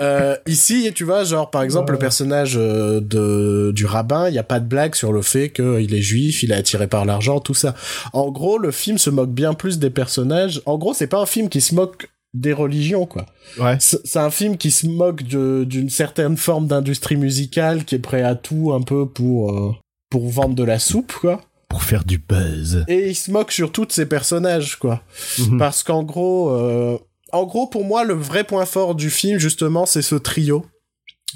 [0.00, 4.38] Euh, ici, tu vois, genre par exemple le personnage euh, de du rabbin, il n'y
[4.38, 7.40] a pas de blague sur le fait qu'il est juif, il est attiré par l'argent,
[7.40, 7.74] tout ça.
[8.12, 10.60] En gros, le film se moque bien plus des personnages.
[10.66, 13.26] En gros, c'est pas un film qui se moque des religions, quoi.
[13.60, 13.76] Ouais.
[13.78, 18.22] C'est un film qui se moque de- d'une certaine forme d'industrie musicale, qui est prêt
[18.22, 19.72] à tout un peu pour euh,
[20.10, 21.40] pour vendre de la soupe, quoi.
[21.68, 22.84] Pour faire du buzz.
[22.88, 25.02] Et il se moque surtout de ses personnages, quoi.
[25.38, 25.58] Mhm.
[25.58, 26.98] Parce qu'en gros, euh,
[27.34, 30.64] en gros, pour moi, le vrai point fort du film, justement, c'est ce trio.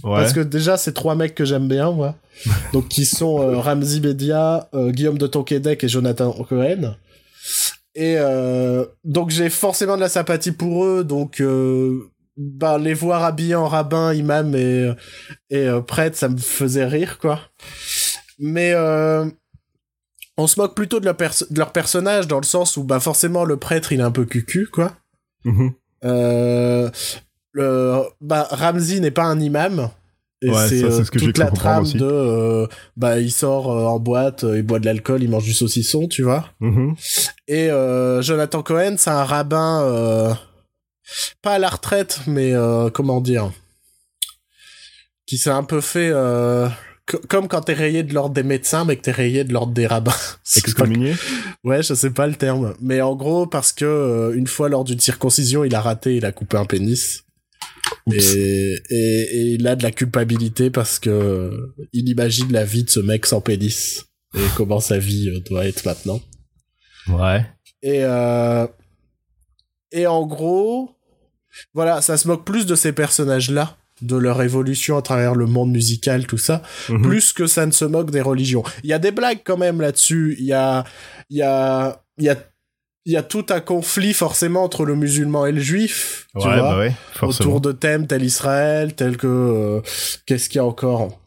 [0.04, 0.12] Ouais.
[0.14, 2.14] Parce que déjà, c'est trois mecs que j'aime bien, moi.
[2.72, 6.96] Donc, qui sont euh, Ramzi Bedia, euh, Guillaume de Tonquédec et Jonathan Cohen.
[7.94, 11.02] Et euh, donc, j'ai forcément de la sympathie pour eux.
[11.02, 14.92] Donc, euh, bah, les voir habillés en rabbin, imam et,
[15.50, 17.40] et prêtre, ça me faisait rire, quoi.
[18.38, 18.72] Mais
[20.36, 23.00] on se moque plutôt de leur, perso- de leur personnage dans le sens où, bah,
[23.00, 24.92] forcément, le prêtre, il est un peu cucu, quoi.
[25.44, 25.72] Mhm.
[26.04, 26.90] Euh,
[27.52, 29.90] le, bah, Ramsey n'est pas un imam.
[30.40, 31.98] Et Ouais, c'est euh, ce que j'ai toute la trame aussi.
[31.98, 36.06] de euh, bah il sort en boîte, il boit de l'alcool, il mange du saucisson,
[36.06, 36.46] tu vois.
[36.60, 36.94] Mhm.
[37.48, 37.68] Et
[38.20, 40.36] Jonathan Cohen, c'est un rabbin
[41.42, 43.50] pas à la retraite, mais euh, comment dire,
[45.26, 46.68] qui s'est un peu fait euh,
[47.28, 49.86] comme quand t'es rayé de l'ordre des médecins, mais que t'es rayé de l'ordre des
[49.86, 50.12] rabbins.
[50.56, 51.14] Excommunié?
[51.64, 54.84] Ouais, je sais pas le terme, mais en gros parce que euh, une fois lors
[54.84, 57.24] d'une circoncision, il a raté, il a coupé un pénis.
[58.12, 62.90] Et, et, et il a de la culpabilité parce que il imagine la vie de
[62.90, 66.20] ce mec sans pénis et comment sa vie euh, doit être maintenant.
[67.08, 67.46] Ouais.
[67.82, 68.66] Et euh,
[69.92, 70.96] et en gros,
[71.72, 75.70] voilà, ça se moque plus de ces personnages-là, de leur évolution à travers le monde
[75.70, 77.02] musical, tout ça, Mhm.
[77.02, 78.62] plus que ça ne se moque des religions.
[78.84, 80.36] Il y a des blagues quand même là-dessus.
[80.38, 80.84] Il y a,
[81.30, 82.36] il y a, il y a,
[83.04, 86.58] il y a tout un conflit forcément entre le musulman et le juif, tu ouais,
[86.58, 86.92] vois, bah ouais,
[87.22, 89.80] autour de thèmes tel Israël, tel que euh,
[90.26, 91.18] qu'est-ce qu'il y a encore?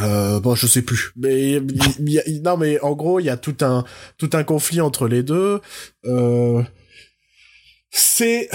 [0.00, 1.10] Euh, bon, je sais plus.
[1.16, 1.60] Mais
[1.98, 3.84] y a- non, mais en gros, il y a tout un
[4.18, 5.60] tout un conflit entre les deux.
[6.04, 6.62] Euh,
[7.90, 8.48] c'est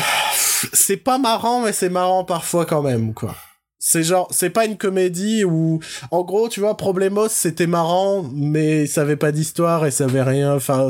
[0.73, 3.35] c'est pas marrant, mais c'est marrant parfois quand même, quoi.
[3.79, 8.87] C'est genre, c'est pas une comédie où, en gros, tu vois, Problemos, c'était marrant, mais
[8.87, 10.55] ça avait pas d'histoire et ça avait rien.
[10.55, 10.89] Enfin,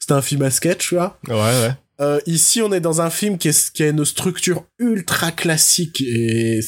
[0.00, 1.18] c'était un film à sketch, tu vois.
[1.28, 1.72] Ouais, ouais.
[2.00, 6.00] Euh, ici, on est dans un film qui, est, qui a une structure ultra classique
[6.00, 6.60] et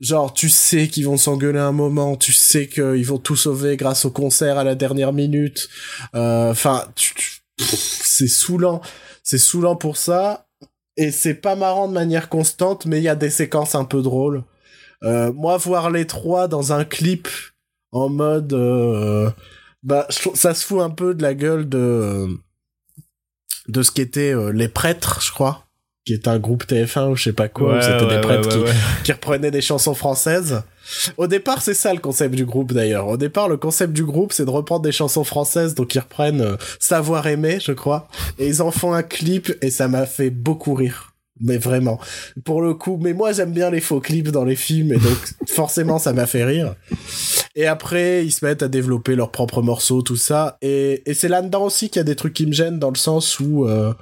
[0.00, 4.04] genre tu sais qu'ils vont s'engueuler un moment, tu sais qu'ils vont tout sauver grâce
[4.04, 5.68] au concert à la dernière minute.
[6.14, 8.80] Euh, Enfin, tu- tu- pff, c'est saoulant,
[9.22, 10.47] c'est saoulant pour ça
[10.98, 14.02] et c'est pas marrant de manière constante, mais il y a des séquences un peu
[14.02, 14.42] drôles.
[15.04, 17.28] Euh, moi, voir les trois dans un clip
[17.92, 19.30] en mode, euh,
[19.84, 22.26] bah, ça se fout un peu de la gueule de
[23.68, 25.67] de ce qu'étaient euh, les prêtres, je crois,
[26.04, 28.58] qui est un groupe TF1 ou je sais pas quoi, Ouais, c'était ouais, des prêtres
[28.58, 30.62] ouais, qui, qui reprenaient des chansons françaises.
[31.18, 33.08] Au départ, c'est ça le concept du groupe d'ailleurs.
[33.08, 36.40] Au départ, le concept du groupe, c'est de reprendre des chansons françaises, donc ils reprennent
[36.40, 40.30] euh, Savoir aimer, je crois, et ils en font un clip, et ça m'a fait
[40.30, 41.12] beaucoup rire.
[41.40, 42.00] Mais vraiment,
[42.44, 45.18] pour le coup, mais moi j'aime bien les faux clips dans les films, et donc
[45.48, 46.74] forcément ça m'a fait rire.
[47.54, 51.28] Et après, ils se mettent à développer leurs propres morceaux, tout ça, et, et c'est
[51.28, 53.92] là-dedans aussi qu'il y a des trucs qui me gênent dans le sens où, euh,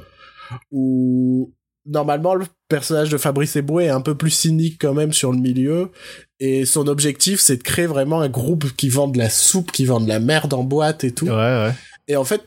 [0.70, 1.52] où
[1.86, 5.38] normalement le personnage de Fabrice Eboué est un peu plus cynique quand même sur le
[5.38, 5.90] milieu
[6.40, 9.84] et son objectif c'est de créer vraiment un groupe qui vend de la soupe, qui
[9.84, 11.26] vend de la merde en boîte et tout.
[11.26, 11.72] Ouais, ouais.
[12.08, 12.42] Et en fait,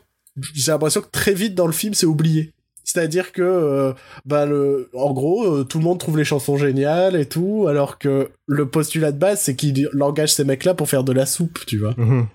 [0.54, 2.52] j'ai l'impression que très vite dans le film c'est oublié.
[2.84, 3.92] C'est-à-dire que euh,
[4.24, 7.98] bah le en gros euh, tout le monde trouve les chansons géniales et tout alors
[7.98, 11.60] que le postulat de base c'est qu'il engage ces mecs-là pour faire de la soupe,
[11.66, 11.94] tu vois.
[11.96, 12.26] Mhm.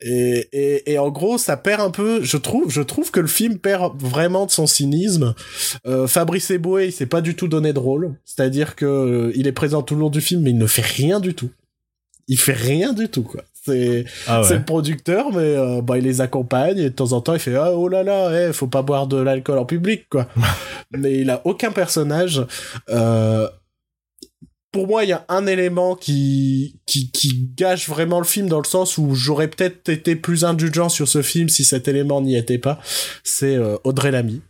[0.00, 2.22] Et, et, et en gros, ça perd un peu.
[2.22, 5.34] Je trouve, je trouve que le film perd vraiment de son cynisme.
[5.86, 8.14] Euh, Fabrice Eboué, il s'est pas du tout donné de rôle.
[8.24, 10.84] C'est-à-dire que euh, il est présent tout le long du film, mais il ne fait
[10.84, 11.50] rien du tout.
[12.28, 13.42] Il fait rien du tout, quoi.
[13.64, 14.54] C'est Ah ouais.
[14.58, 17.56] le producteur, mais euh, bah il les accompagne et de temps en temps il fait
[17.56, 20.28] ah oh là là, eh, faut pas boire de l'alcool en public, quoi.
[20.92, 22.44] mais il a aucun personnage.
[22.90, 23.48] Euh,
[24.76, 28.66] pour moi, il y a un élément qui, qui, gâche vraiment le film dans le
[28.66, 32.58] sens où j'aurais peut-être été plus indulgent sur ce film si cet élément n'y était
[32.58, 32.78] pas.
[33.24, 34.42] C'est euh, Audrey Lamy,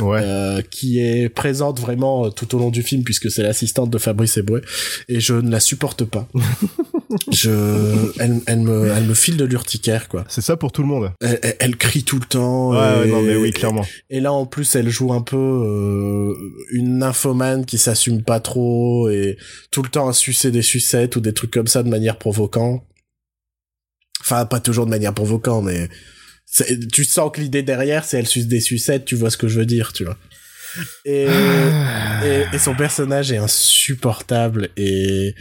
[0.00, 0.20] Ouais.
[0.22, 3.98] euh, qui est présente vraiment euh, tout au long du film puisque c'est l'assistante de
[3.98, 4.62] Fabrice Eboué
[5.08, 6.26] et je ne la supporte pas.
[7.30, 7.50] je,
[8.18, 10.24] elle, elle me, elle me file de l'urticaire quoi.
[10.28, 11.12] C'est ça pour tout le monde.
[11.20, 12.70] Elle, elle- elle crie tout le temps.
[12.70, 13.84] Ouais, et- non, mais oui, clairement.
[14.08, 16.34] et là, en plus, elle joue un peu euh,
[16.70, 19.36] une nymphomane qui s'assume pas trop et
[19.70, 22.82] tout le temps à sucer des sucettes ou des trucs comme ça de manière provocante.
[24.22, 25.88] Enfin, pas toujours de manière provocante, mais
[26.92, 29.58] tu sens que l'idée derrière, c'est elle suce des sucettes, tu vois ce que je
[29.58, 30.18] veux dire, tu vois.
[31.04, 31.26] Et,
[32.24, 35.34] et, et son personnage est insupportable et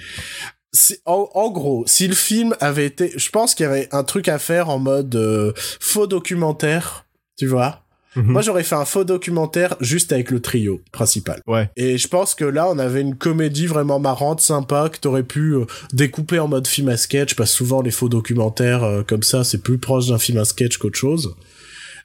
[1.06, 4.40] en gros, si le film avait été, je pense qu'il y avait un truc à
[4.40, 7.06] faire en mode euh, faux documentaire,
[7.38, 7.81] tu vois.
[8.16, 8.26] Mhm.
[8.26, 11.42] Moi, j'aurais fait un faux documentaire juste avec le trio principal.
[11.48, 11.70] Ouais.
[11.78, 15.54] Et je pense que là, on avait une comédie vraiment marrante, sympa, que t'aurais pu
[15.56, 19.24] euh, découper en mode film à sketch, parce que souvent les faux documentaires euh, comme
[19.24, 21.36] ça, c'est plus proche d'un film à sketch qu'autre chose.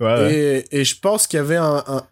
[0.01, 0.65] Ouais, ouais.
[0.71, 2.03] Et, et je pense qu'il y avait un, un,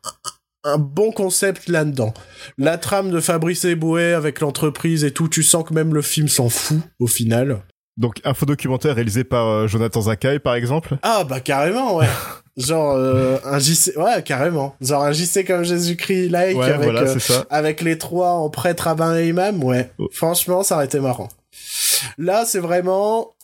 [0.64, 2.14] un bon concept là-dedans.
[2.58, 6.28] La trame de Fabrice Eboué avec l'entreprise et tout, tu sens que même le film
[6.28, 7.62] s'en fout au final.
[7.96, 10.96] Donc, un faux documentaire réalisé par euh, Jonathan Zakai, par exemple?
[11.02, 12.08] Ah bah carrément, ouais.
[12.56, 14.76] Genre euh, un JC, ouais carrément.
[14.80, 18.84] Genre un JC comme Jésus-Christ like Ouais, avec voilà, euh, avec les trois en prêtre,
[18.84, 19.90] rabbin et imam, ouais.
[19.98, 20.08] Oh.
[20.12, 21.28] Franchement, ça aurait été marrant.
[22.18, 23.34] Là, c'est vraiment.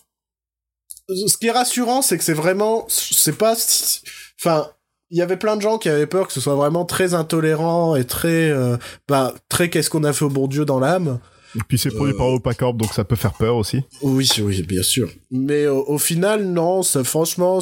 [1.09, 2.87] Ce qui est rassurant, c'est que c'est vraiment.
[2.89, 3.55] C'est pas.
[3.57, 4.01] si-
[4.41, 4.69] Enfin,
[5.11, 7.97] il y avait plein de gens qui avaient peur que ce soit vraiment très intolérant
[7.97, 8.49] et très.
[8.51, 8.77] euh,
[9.09, 11.19] bah, très qu'est-ce qu'on a fait au bon Dieu dans l'âme.
[11.57, 13.83] Et puis c'est produit Euh, par Opacorp, donc ça peut faire peur aussi.
[14.03, 15.11] Oui, oui, bien sûr.
[15.31, 17.61] Mais euh, au final, non, ça, franchement,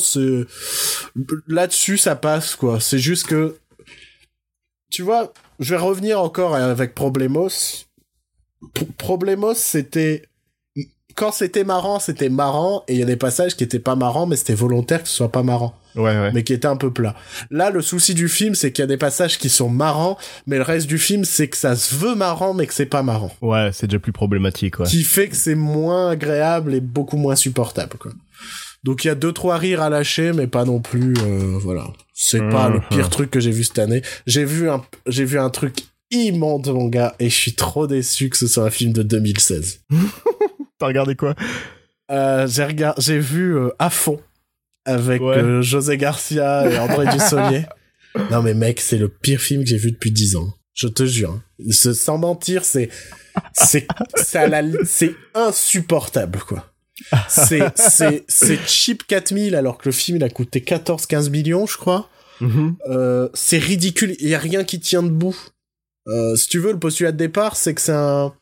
[1.47, 2.81] là-dessus, ça passe quoi.
[2.81, 3.57] C'est juste que,
[4.91, 7.49] tu vois, je vais revenir encore avec Problemos.
[8.75, 10.23] P- Problemos, c'était
[11.19, 14.27] quand c'était marrant, c'était marrant, et il y a des passages qui étaient pas marrants,
[14.27, 16.31] mais c'était volontaire que ce soit pas marrant, Ouais, ouais.
[16.33, 17.17] mais qui étaient un peu plat.
[17.51, 20.17] Là, le souci du film, c'est qu'il y a des passages qui sont marrants,
[20.47, 23.03] mais le reste du film, c'est que ça se veut marrant, mais que c'est pas
[23.03, 24.87] marrant Ouais, c'est déjà plus problématique, ouais.
[24.87, 28.13] qui fait que c'est moins agréable et beaucoup moins supportable quoi.
[28.85, 31.89] Donc il y a deux trois rires à lâcher mais pas non plus euh, voilà.
[32.15, 32.85] C'est pas le Mhm.
[32.91, 34.03] pire truc que j'ai vu cette année.
[34.27, 35.75] J'ai vu un j'ai vu un truc
[36.13, 39.81] immonde mon gars et je suis trop déçu que ce soit un film de 2016.
[40.79, 41.35] T'as regardé quoi?
[42.11, 44.21] Euh, j'ai regardé j'ai vu euh, à fond
[44.85, 45.37] avec Ouais.
[45.37, 47.67] euh, José Garcia et André Dussolier.
[48.31, 50.49] Non mais mec, c'est le pire film que j'ai vu depuis 10 ans.
[50.75, 51.41] Je te jure.
[51.71, 52.89] Ce- sans mentir, c'est
[53.53, 53.87] c'est
[54.35, 56.73] la c'est insupportable quoi.
[57.29, 61.67] C'est c'est c'est cheap 4000 alors que le film il a coûté 14 15 millions,
[61.67, 62.09] je crois.
[62.41, 62.77] Mhm.
[62.89, 65.37] Euh, c'est ridicule, il y a rien qui tient debout.
[66.37, 68.33] Si tu veux, le postulat de départ, c'est que c'est un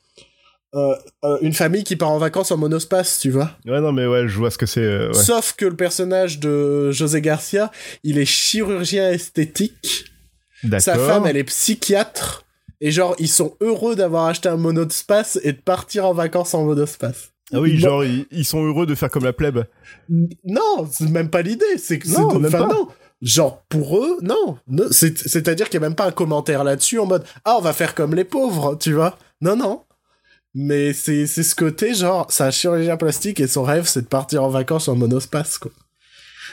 [1.43, 3.51] une famille qui part en vacances en monospace, tu vois.
[3.67, 4.81] Ouais, non, mais ouais, je vois ce que c'est.
[4.81, 5.15] euh, ouais.
[5.15, 7.71] Sauf que le personnage de José Garcia,
[8.05, 10.07] il est chirurgien esthétique.
[10.79, 12.45] Sa femme, elle est psychiatre.
[12.81, 16.65] Et genre, ils sont heureux d'avoir acheté un monospace et de partir en vacances en
[16.65, 17.31] monospace.
[17.53, 19.65] Ah oui, genre, ils, ils sont heureux de faire comme la plèbe.
[20.11, 21.79] Non, c'est même pas l'idée.
[21.79, 22.67] C'est que Non, même pas.
[22.67, 22.89] non.
[23.23, 24.59] Genre pour eux, non.
[24.69, 27.63] Non, c'est- C'est-à-dire qu'il y a même pas un commentaire là-dessus en mode ah on
[27.63, 29.17] va faire comme les pauvres, tu vois.
[29.41, 29.83] Non non.
[30.59, 34.43] Mais c'est c'est ce côté genre un chirurgien plastique et son rêve c'est de partir
[34.43, 35.71] en vacances en monospace quoi.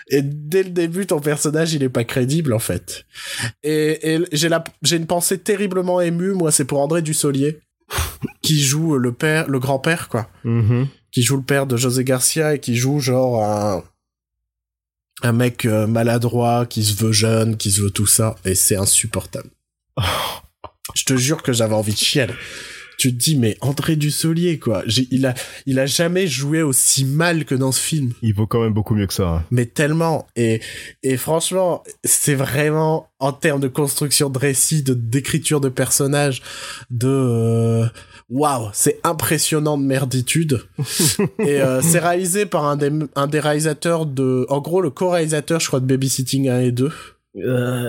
[0.09, 3.05] Et dès le début ton personnage il est pas crédible en fait.
[3.63, 7.59] Et, et j'ai la j'ai une pensée terriblement émue moi c'est pour André Dussolier
[8.41, 10.87] qui joue le père le grand-père quoi Mhm.
[11.13, 13.83] qui joue le père de José Garcia et qui joue genre un
[15.21, 18.75] un mec euh, maladroit qui se veut jeune, qui se veut tout ça et c'est
[18.75, 19.49] insupportable.
[20.95, 22.33] Je te jure que j'avais envie de chialer.
[23.03, 24.81] Tu te dis mais André Dussolier quoi,
[25.11, 25.33] il a
[25.65, 28.95] il a jamais joué aussi mal que dans ce film, Il vaut quand même beaucoup
[28.95, 29.27] mieux que ça.
[29.27, 29.43] hein.
[29.51, 30.61] mais tellement et
[31.03, 36.41] et franchement, c'est vraiment en termes de construction de récit, de d'écriture de personnages,
[36.91, 37.85] de euh,
[38.29, 40.61] waouh, c'est impressionnant de merditude.
[41.39, 44.45] Et euh, c'est réalisé par un des, un des réalisateurs de...
[44.49, 46.91] En gros, le co-réalisateur, je crois, de Babysitting 1 et 2.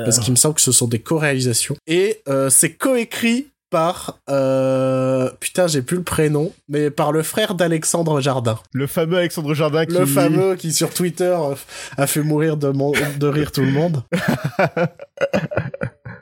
[0.05, 1.77] Parce qu'il me semble que ce sont des co-réalisations.
[1.87, 4.21] Et euh, c'est coécrit par...
[4.31, 6.53] euh, Putain, j'ai plus le prénom.
[6.69, 8.57] Mais par le frère d'Alexandre Jardin.
[8.73, 9.95] Le fameux Alexandre Jardin qui...
[9.95, 11.55] Le fameux qui, sur Twitter, euh,
[11.97, 14.05] a fait mourir de, mon- de rire tout le monde.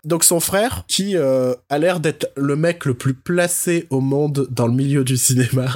[0.05, 4.49] Donc son frère, qui euh, a l'air d'être le mec le plus placé au monde
[4.51, 5.67] dans le milieu du cinéma,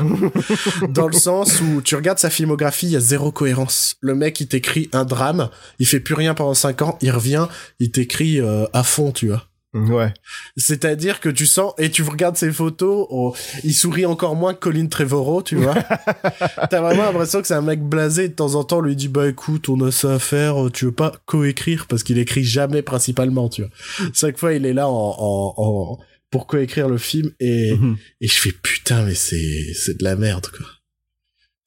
[0.88, 3.96] dans le sens où tu regardes sa filmographie, il y a zéro cohérence.
[4.00, 5.48] Le mec, il t'écrit un drame,
[5.78, 7.46] il fait plus rien pendant cinq ans, il revient,
[7.78, 9.44] il t'écrit euh, à fond, tu vois.
[9.88, 10.12] Ouais.
[10.56, 14.60] C'est-à-dire que tu sens, et tu regardes ses photos, oh, il sourit encore moins que
[14.60, 15.74] Colin Trevorrow, tu vois.
[16.70, 19.28] T'as vraiment l'impression que c'est un mec blasé, de temps en temps, lui dit, bah
[19.28, 23.48] écoute, on a ça à faire, tu veux pas coécrire, parce qu'il écrit jamais principalement,
[23.48, 23.70] tu vois.
[24.14, 25.98] Chaque fois, il est là en, en, en-
[26.30, 27.96] pour coécrire le film, et, Mhm.
[28.20, 30.66] et je fais, putain, mais c'est, c'est de la merde, quoi.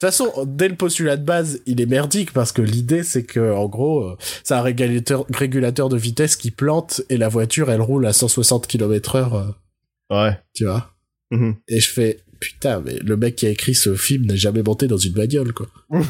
[0.02, 3.22] De toute façon, dès le postulat de base, il est merdique parce que l'idée c'est
[3.24, 7.70] que, en gros, euh, c'est un régulateur, régulateur de vitesse qui plante et la voiture
[7.70, 9.46] elle roule à 160 km heure, euh,
[10.10, 10.38] Ouais.
[10.54, 10.90] tu vois.
[11.30, 11.54] Mhm.
[11.68, 14.88] Et je fais, putain, mais le mec qui a écrit ce film n'a jamais monté
[14.88, 15.68] dans une bagnole, quoi.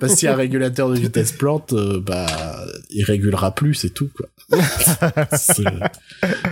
[0.00, 2.26] parce que si un régulateur de vitesse plante, euh, bah,
[2.90, 4.28] il régulera plus, c'est tout, quoi.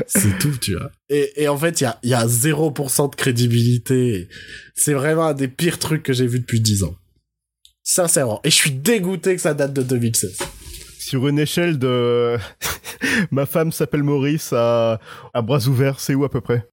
[0.06, 0.90] c'est, tout, tu vois.
[1.08, 4.28] Et, et en fait, il y a, il y a 0% de crédibilité.
[4.74, 6.94] C'est vraiment un des pires trucs que j'ai vu depuis 10 ans.
[7.82, 8.40] Sincèrement.
[8.44, 10.38] Et je suis dégoûté que ça date de 2016.
[10.98, 12.36] Sur une échelle de...
[13.30, 15.00] Ma femme s'appelle Maurice à...
[15.34, 16.68] à bras ouverts, c'est où à peu près?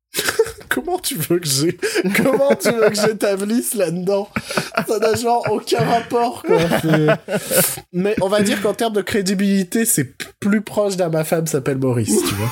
[0.80, 1.78] Comment tu veux que j'ai,
[2.16, 4.30] comment tu veux que j'établisse là-dedans?
[4.88, 6.58] Ça n'a genre aucun rapport, quoi.
[7.92, 11.78] Mais on va dire qu'en termes de crédibilité, c'est plus proche d'un ma femme s'appelle
[11.78, 12.50] Maurice, tu vois.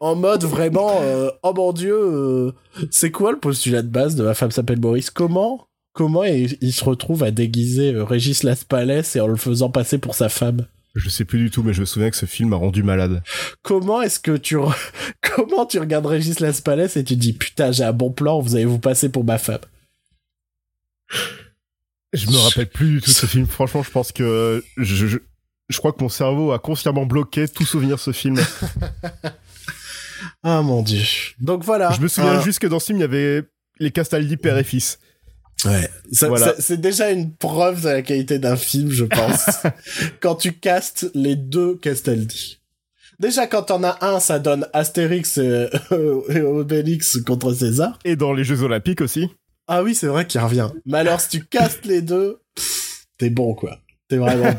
[0.00, 2.52] En mode vraiment, euh, oh mon dieu, euh,
[2.90, 5.10] c'est quoi le postulat de base de ma femme s'appelle Maurice?
[5.10, 9.70] Comment, comment il, il se retrouve à déguiser euh, Régis Laspalès et en le faisant
[9.70, 10.66] passer pour sa femme?
[10.98, 13.22] Je sais plus du tout, mais je me souviens que ce film m'a rendu malade.
[13.62, 14.74] Comment est-ce que tu re-
[15.22, 18.64] comment tu regardes Régis Laspalès et tu dis putain j'ai un bon plan vous allez
[18.64, 19.60] vous passer pour ma femme?
[22.12, 23.46] Je me rappelle plus du tout de ce film.
[23.46, 25.18] Franchement, je pense que je, je,
[25.68, 28.38] je crois que mon cerveau a consciemment bloqué tout souvenir de ce film.
[30.42, 31.02] ah mon dieu
[31.38, 33.42] donc voilà je me souviens Ah, juste que dans ce film, il y avait
[33.78, 34.98] les Castaldi père et fils.
[35.66, 35.88] Ouais.
[36.12, 36.46] Ça- Voilà.
[36.46, 39.46] ça- c'est déjà une preuve de la qualité d'un film je pense.
[40.20, 42.58] Quand tu castes les deux Castaldi.
[43.20, 45.66] Déjà quand t'en as un ça donne Astérix et,
[46.28, 47.98] et Obélix contre César.
[48.04, 49.28] Et dans les Jeux Olympiques aussi.
[49.66, 50.68] ah oui c'est vrai qu'il revient.
[50.86, 54.50] Mais alors si tu castes les deux pff, t'es bon quoi t'es vraiment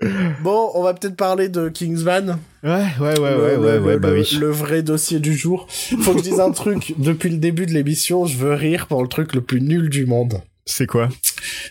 [0.00, 0.08] bon
[0.42, 3.92] bon on va peut-être parler de Kingsman Ouais, ouais, ouais, le, ouais, ouais, le- ouais,
[3.94, 4.26] le- bah oui.
[4.40, 5.66] le vrai dossier du jour.
[6.00, 6.94] Faut que je dise un truc.
[6.96, 10.06] Depuis le début de l'émission, je veux rire pour le truc le plus nul du
[10.06, 10.40] monde.
[10.64, 11.10] C'est quoi?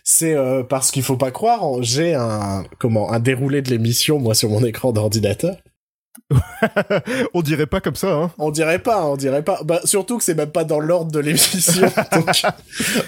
[0.03, 4.35] C'est euh, parce qu'il faut pas croire, j'ai un comment un déroulé de l'émission moi
[4.35, 5.55] sur mon écran d'ordinateur.
[7.33, 8.31] On dirait pas comme ça, hein.
[8.37, 9.61] On dirait pas, on dirait pas.
[9.63, 11.87] Bah surtout que c'est même pas dans l'ordre de l'émission.
[12.11, 12.41] donc,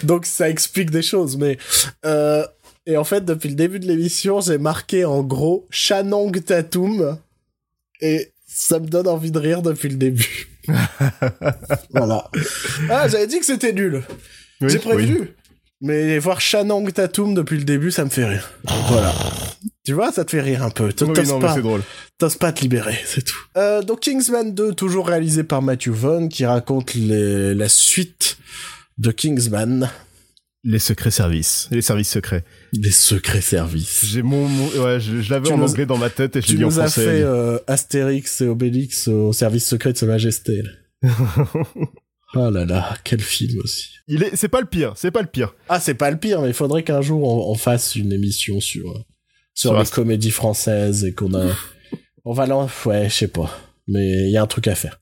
[0.03, 1.37] donc ça explique des choses.
[1.37, 1.57] Mais
[2.05, 2.43] euh,
[2.87, 7.17] Et en fait, depuis le début de l'émission, j'ai marqué en gros Shanong Tatum.
[8.01, 10.47] Et ça me donne envie de rire depuis le début.
[11.91, 12.29] voilà.
[12.89, 14.03] Ah, j'avais dit que c'était nul.
[14.61, 15.19] Oui, j'ai prévu.
[15.21, 15.27] oui.
[15.81, 18.49] Mais voir Shanong Tatum depuis le début, ça me fait rire.
[18.87, 19.13] Voilà.
[19.85, 20.85] Tu vois, ça te fait rire un peu.
[20.85, 21.81] Oui, T'oses non, mais pas, c'est drôle.
[22.17, 23.35] t'oses pas te libérer, c'est tout.
[23.57, 28.37] Euh, donc Kingsman 2, toujours réalisé par Matthew Vaughn, qui raconte les- la suite
[28.97, 29.89] de Kingsman,
[30.67, 31.67] Les secrets services.
[31.71, 32.43] Les services secrets.
[32.73, 34.03] les secrets services.
[34.03, 36.47] J'ai mon, mon- ouais, je, je l'avais Tu en anglais dans ma tête et je
[36.47, 37.05] l'ai Tu dit en nous as français.
[37.05, 40.63] fait euh, Astérix et Obélix au service secret de Sa Majesté.
[40.63, 40.71] là.
[42.35, 43.89] oh là là, quel film aussi.
[44.07, 45.53] Il est, c'est pas le pire, c'est pas le pire.
[45.69, 48.59] Ah, c'est pas le pire, mais il faudrait qu'un jour on, on fasse une émission
[48.59, 48.99] sur, euh,
[49.53, 51.51] sur, Sur les comédies françaises et qu'on a.
[52.25, 52.67] on va l'en.
[52.85, 53.55] Ouais, je sais pas.
[53.87, 54.99] Mais il y a un truc à faire.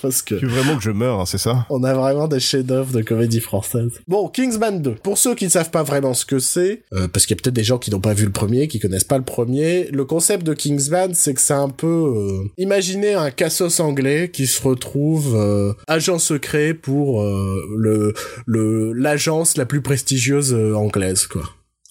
[0.00, 0.34] Parce que.
[0.36, 1.66] Tu veux vraiment que je meure, hein, c'est ça?
[1.70, 3.90] On a vraiment des chefs-d'œuvre de comédie française.
[4.06, 4.94] Bon, Kingsman 2.
[4.96, 7.42] Pour ceux qui ne savent pas vraiment ce que c'est, euh, parce qu'il y a
[7.42, 10.04] peut-être des gens qui n'ont pas vu le premier, qui connaissent pas le premier, le
[10.04, 11.86] concept de Kingsman, c'est que c'est un peu...
[11.86, 18.14] euh, imaginez un cassos anglais qui se retrouve euh, agent secret pour euh, le
[18.46, 21.42] le l'agence la plus prestigieuse anglaise, quoi.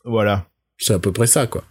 [0.05, 0.45] Voilà.
[0.77, 1.63] C'est à peu près ça, quoi.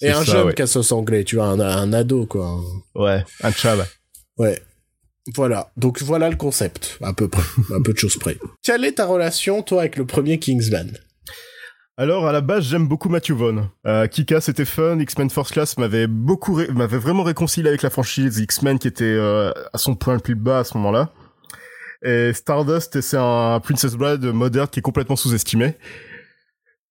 [0.00, 0.54] Et un ça, jeune ouais.
[0.54, 2.60] cassos anglais, tu vois, un, un ado, quoi.
[2.94, 3.84] Ouais, un chab.
[4.38, 4.58] Ouais.
[5.34, 5.72] Voilà.
[5.76, 7.44] Donc voilà le concept, à peu près,
[7.74, 8.36] à peu de choses près.
[8.62, 10.92] Quelle est ta relation, toi, avec le premier Kingsman?
[11.96, 13.68] Alors à la base j'aime beaucoup Matthew Vaughn.
[13.86, 18.40] Euh, Kika c'était fun, X-Men First Class m'avait beaucoup m'avait vraiment réconcilié avec la franchise
[18.40, 21.12] X-Men qui était euh, à son point le plus bas à ce moment-là.
[22.04, 25.76] Et Stardust c'est un Princess Bride moderne qui est complètement sous-estimé.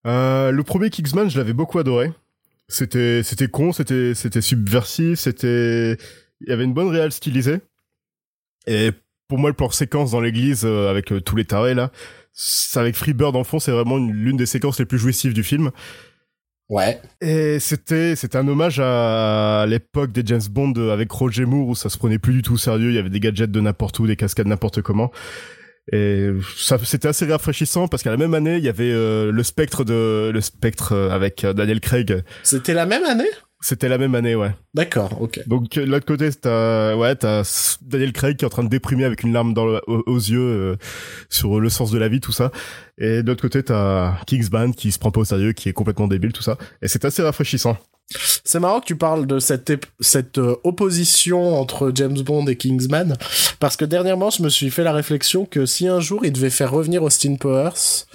[0.08, 2.14] Euh, le premier Kingsman je l'avais beaucoup adoré.
[2.70, 5.98] C'était c'était con, c'était c'était subversif, c'était
[6.40, 7.60] il y avait une bonne réelle stylisée.
[8.68, 8.92] Et
[9.28, 11.92] pour moi le plan séquence dans l'église euh, avec euh, tous les tarés là,
[12.32, 15.44] c'est avec Freebird en fond, c'est vraiment une- l'une des séquences les plus jouissives du
[15.44, 15.72] film.
[16.70, 17.00] Ouais.
[17.22, 21.76] Et c'était c'était un hommage à l'époque des James Bond euh, avec Roger Moore où
[21.76, 24.00] ça se prenait plus du tout au sérieux, il y avait des gadgets de n'importe
[24.00, 25.12] où, des cascades n'importe comment.
[25.92, 29.44] Et ça c'était assez rafraîchissant parce qu'à la même année, il y avait euh, le
[29.44, 32.24] spectre de le spectre euh, avec Daniel Craig.
[32.44, 33.30] C'était la même année?
[33.66, 34.52] C'était la même année, ouais.
[34.74, 35.40] D'accord, ok.
[35.48, 38.70] Donc euh, de l'autre côté, t'as ouais, t'as Daniel Craig qui est en train de
[38.70, 40.76] déprimer avec une larme dans le- aux, aux yeux euh,
[41.30, 42.52] sur le sens de la vie, tout ça.
[42.98, 46.08] Et de l'autre côté, t'as Kingsman qui se prend pas au sérieux, qui est complètement
[46.08, 46.58] débile, tout ça.
[46.82, 47.78] Et c'est assez rafraîchissant.
[48.44, 49.72] C'est marrant que tu parles de cette,
[50.02, 53.16] cette euh, opposition entre James Bond et Kingsman,
[53.62, 56.50] parce que dernièrement, je me suis fait la réflexion que si un jour il devait
[56.50, 58.06] faire revenir Austin Powers,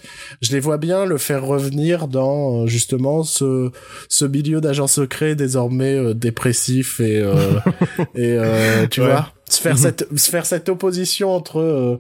[0.43, 3.71] je les vois bien le faire revenir dans euh, justement ce,
[4.11, 7.35] ce milieu d'agents secrets désormais euh, dépressif et, euh,
[8.15, 9.07] et euh, tu Ouais.
[9.07, 11.99] vois, se faire cette, se faire cette opposition entre euh,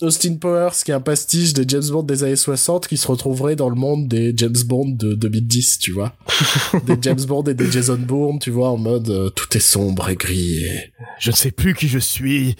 [0.00, 3.56] Austin Powers, qui est un pastiche des James Bond des années 60, qui se retrouverait
[3.56, 6.14] dans le monde des James Bond de 2010, tu vois.
[6.86, 10.08] des James Bond et des Jason Bourne, tu vois, en mode euh, tout est sombre
[10.08, 12.56] et gris, et, Je ne sais plus qui je suis.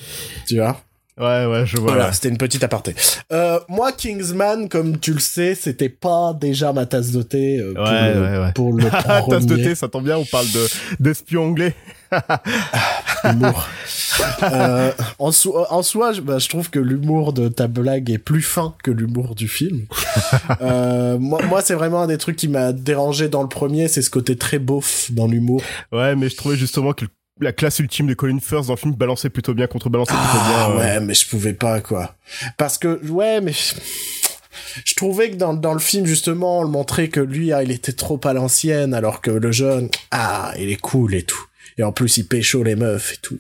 [0.47, 0.83] tu vois?
[1.21, 1.93] Ouais, ouais, je vois.
[1.93, 2.95] Voilà, c'était une petite aparté.
[3.31, 7.75] Euh, moi, Kingsman, comme tu le sais, c'était pas déjà ma tasse de thé euh,
[7.75, 8.85] pour, Ouais, le, ouais, pour le
[9.29, 10.67] tasse de thé, ça tombe bien, on parle de
[10.99, 11.75] d'espion anglais.
[13.25, 13.69] humour.
[14.43, 18.19] Euh, en, soi, en soi, je, bah, je trouve que l'humour de ta blague est
[18.19, 19.87] plus fin que l'humour du film.
[20.63, 24.03] Euh, moi, moi c'est vraiment un des trucs qui m'a dérangé dans le premier, c'est
[24.03, 25.63] ce côté très beauf dans l'humour.
[25.93, 27.05] Ouais, mais je trouvais justement que
[27.41, 30.49] la classe ultime de Colin Firth dans le film balançait plutôt bien, contrebalançait plutôt Ah
[30.49, 30.71] bien.
[30.71, 30.79] euh.
[30.79, 32.17] ouais, mais je pouvais pas quoi.
[32.59, 33.75] Parce que ouais, mais je,
[34.85, 37.71] je trouvais que dans dans le film justement, on le montrait que lui, ah, il
[37.71, 41.45] était trop à l'ancienne, alors que le jeune, ah, il est cool et tout.
[41.81, 43.39] Et en plus, il pécho les meufs et tout.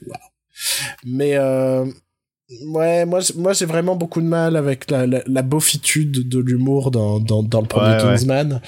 [1.04, 1.84] Mais euh,
[2.68, 6.90] ouais, moi, moi, j'ai vraiment beaucoup de mal avec la la, la beaufitude de l'humour
[6.90, 8.16] dans dans dans le premier Ouais, ouais.
[8.16, 8.62] Kingsman.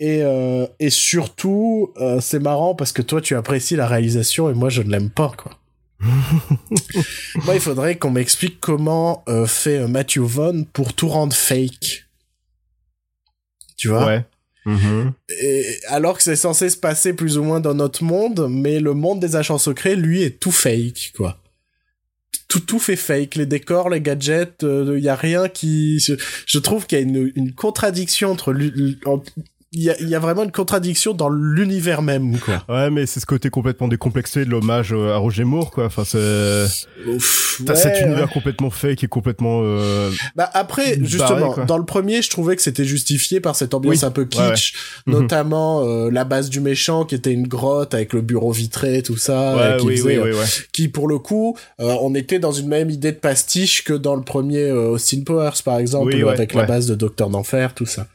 [0.00, 4.54] Et, euh, et surtout, euh, c'est marrant parce que toi, tu apprécies la réalisation et
[4.54, 5.52] moi, je ne l'aime pas, quoi.
[7.44, 12.04] Moi, il faudrait qu'on m'explique comment fait Matthew Vaughn pour tout rendre fake.
[13.76, 14.06] Tu vois?
[14.06, 14.24] Ouais.
[14.68, 15.12] Mhm.
[15.40, 18.92] Et, Alors que c'est censé se passer plus ou moins dans notre monde, mais le
[18.94, 21.40] monde des agents secrets, lui, est tout fake, quoi.
[22.48, 25.98] Tout, tout fait fake, les décors, les gadgets, il y a rien qui...
[25.98, 28.52] Je, trouve qu'il y a une, une contradiction entre...
[28.52, 29.22] l'u- en-
[29.72, 32.64] Il y a, y a vraiment une contradiction dans l'univers même, quoi.
[32.70, 35.84] Ouais, mais c'est ce côté complètement décomplexé de l'hommage euh, à Roger Moore, quoi.
[35.84, 36.64] Enfin, c'est
[37.66, 38.06] t'as ouais, cet ouais.
[38.06, 39.60] univers complètement fake et complètement.
[39.62, 40.10] Euh...
[40.36, 41.64] Bah après, Barré, justement, quoi.
[41.66, 44.04] dans le premier, je trouvais que c'était justifié par cette ambiance Oui.
[44.06, 44.72] un peu Ouais, kitsch,
[45.06, 45.12] Mhm.
[45.20, 49.18] notamment euh, la base du méchant qui était une grotte avec le bureau vitré, tout
[49.18, 50.46] ça, Ouais, euh, qui, oui, faisait, oui, euh, oui, ouais.
[50.72, 54.14] qui pour le coup, euh, on était dans une même idée de pastiche que dans
[54.16, 56.66] le premier euh, Austin Powers, par exemple, ouais, avec la ouais.
[56.66, 58.06] base de Docteur d'Enfer, tout ça.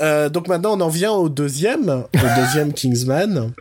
[0.00, 3.52] Euh, donc maintenant, on en vient au deuxième, au deuxième Kingsman,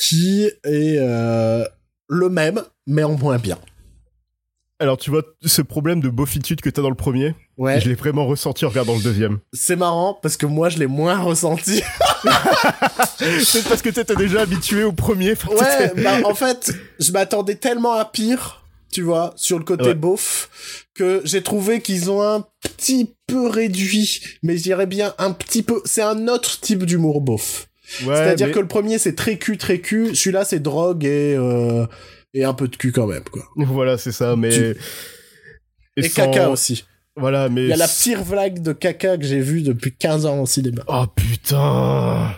[0.00, 1.64] qui est euh,
[2.08, 3.58] le même, mais en moins bien.
[4.80, 7.80] Alors, tu vois, ce problème de beaufitude que t'as dans le premier, Ouais.
[7.80, 9.38] je l'ai vraiment ressenti en regardant le deuxième.
[9.52, 11.80] C'est marrant parce que moi, je l'ai moins ressenti.
[13.44, 15.34] C'est parce que t'étais déjà habitué au premier.
[15.48, 18.63] Ouais, bah, en fait, je m'attendais tellement à pire,
[18.94, 19.94] tu vois, sur le côté Ouais.
[19.94, 25.32] beauf, que j'ai trouvé qu'ils ont un petit peu réduit, mais je dirais bien un
[25.32, 25.82] petit peu.
[25.84, 27.68] C'est un autre type d'humour beauf.
[28.06, 30.14] Ouais, C'est-à-dire mais- que le premier, c'est très cul, très cul.
[30.14, 31.86] Celui-là, c'est drogue et, euh,
[32.34, 33.42] et un peu de cul quand même, quoi.
[33.56, 34.50] Voilà, c'est ça, mais...
[34.50, 34.76] Tu-
[35.96, 36.84] Et, sans- caca aussi.
[37.16, 37.64] Voilà, mais...
[37.64, 40.46] Il y a la pire vague de caca que j'ai vue depuis 15 ans au
[40.46, 40.82] cinéma.
[40.88, 42.32] Oh putain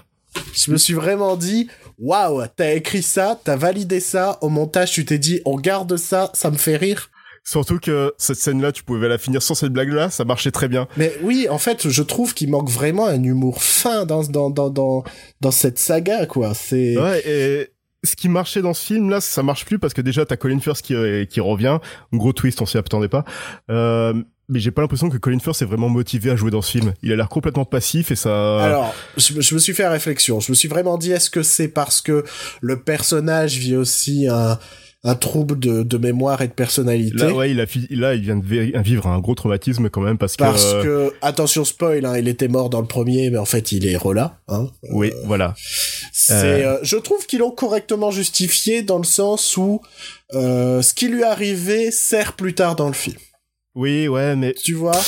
[0.54, 5.04] Je me suis vraiment dit, waouh, t'as écrit ça, t'as validé ça, au montage, tu
[5.04, 7.10] t'es dit, on garde ça, ça me fait rire.
[7.44, 10.88] Surtout que cette scène-là, tu pouvais la finir sans cette blague-là, ça marchait très bien.
[10.96, 14.68] Mais oui, en fait, je trouve qu'il manque vraiment un humour fin dans, dans, dans,
[14.68, 15.04] dans,
[15.40, 16.54] dans cette saga, quoi.
[16.54, 17.68] C'est, Ouais, et
[18.02, 20.82] ce qui marchait dans ce film-là, ça marche plus parce que déjà, t'as Colin Firth
[20.82, 20.94] qui,
[21.28, 21.78] qui revient.
[22.12, 23.24] Gros twist, on s'y attendait pas.
[23.70, 24.14] Euh,
[24.48, 26.92] mais j'ai pas l'impression que Colin Firth est vraiment motivé à jouer dans ce film.
[27.02, 28.60] Il a l'air complètement passif et ça...
[28.62, 30.38] Alors, je, me- je me suis fait réflexion.
[30.40, 32.24] Je me suis vraiment dit, est-ce que c'est parce que
[32.60, 34.58] le personnage vit aussi un,
[35.04, 37.16] un trouble de, de mémoire et de personnalité?
[37.16, 40.16] Là, ouais, il a là, il vient de vi- vivre un gros traumatisme quand même
[40.18, 40.42] parce que...
[40.44, 43.72] Parce euh, que, attention spoil, hein, il était mort dans le premier, mais en fait,
[43.72, 44.38] il est rela.
[44.48, 44.68] Hein.
[44.92, 45.54] Oui, voilà.
[46.12, 49.80] C'est, euh, je trouve qu'ils l'ont correctement justifié dans le sens où
[50.34, 53.16] euh, ce qui lui est arrivé sert plus tard dans le film.
[53.76, 54.98] Oui, ouais, mais Tu vois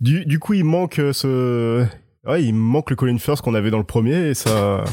[0.00, 1.84] du, du coup, il manque euh, ce...
[2.24, 4.84] Ouais, il manque le Colin Firth qu'on avait dans le premier et ça...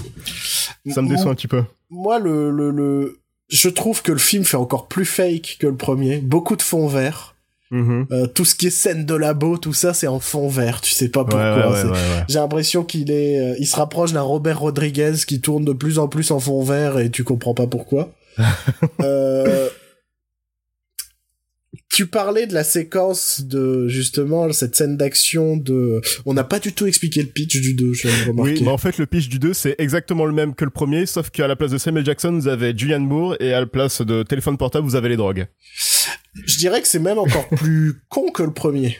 [0.91, 1.63] Ça me déçoit un petit peu.
[1.91, 3.19] Moi, le, le, le,
[3.49, 6.17] je trouve que le film fait encore plus fake que le premier.
[6.17, 7.35] Beaucoup de fond vert.
[7.71, 8.05] Mhm.
[8.11, 10.81] Euh, tout ce qui est scène de labo, tout ça, c'est en fond vert.
[10.81, 11.57] Tu sais pas pourquoi.
[11.57, 12.23] ouais, ouais, c'est- ouais, ouais.
[12.29, 15.97] J'ai l'impression qu'il est, euh, il se rapproche d'un Robert Rodriguez qui tourne de plus
[15.99, 18.11] en plus en fond vert et tu comprends pas pourquoi.
[19.01, 19.69] euh,
[21.95, 26.01] tu parlais de la séquence de justement cette scène d'action de.
[26.25, 28.51] On n'a pas du tout expliqué le pitch du 2, je viens de remarquer.
[28.55, 31.05] Oui, mais en fait, le pitch du 2, c'est exactement le même que le premier,
[31.05, 34.01] sauf qu'à la place de Samuel Jackson, vous avez Julianne Moore, et à la place
[34.01, 35.47] de téléphone portable, vous avez les drogues.
[36.33, 38.97] Je dirais que c'est même encore plus con que le premier.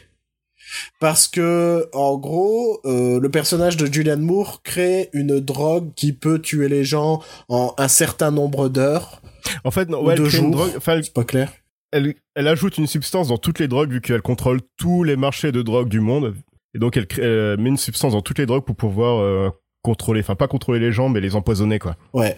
[1.02, 6.40] Parce que, en gros, euh, le personnage de Julianne Moore crée une drogue qui peut
[6.40, 9.22] tuer les gens en un certain nombre d'heures.
[9.66, 10.52] En fait, non, Ou ouais, elle deux crée une jours.
[10.54, 11.52] drogue, enfin, elle, C'est pas clair.
[11.92, 15.52] Elle, elle ajoute une substance dans toutes les drogues, vu qu'elle contrôle tous les marchés
[15.52, 16.36] de drogue du monde.
[16.74, 19.50] Et donc, elle, crée, elle met une substance dans toutes les drogues pour pouvoir euh,
[19.82, 21.96] contrôler, enfin, pas contrôler les gens, mais les empoisonner, quoi.
[22.14, 22.38] Ouais.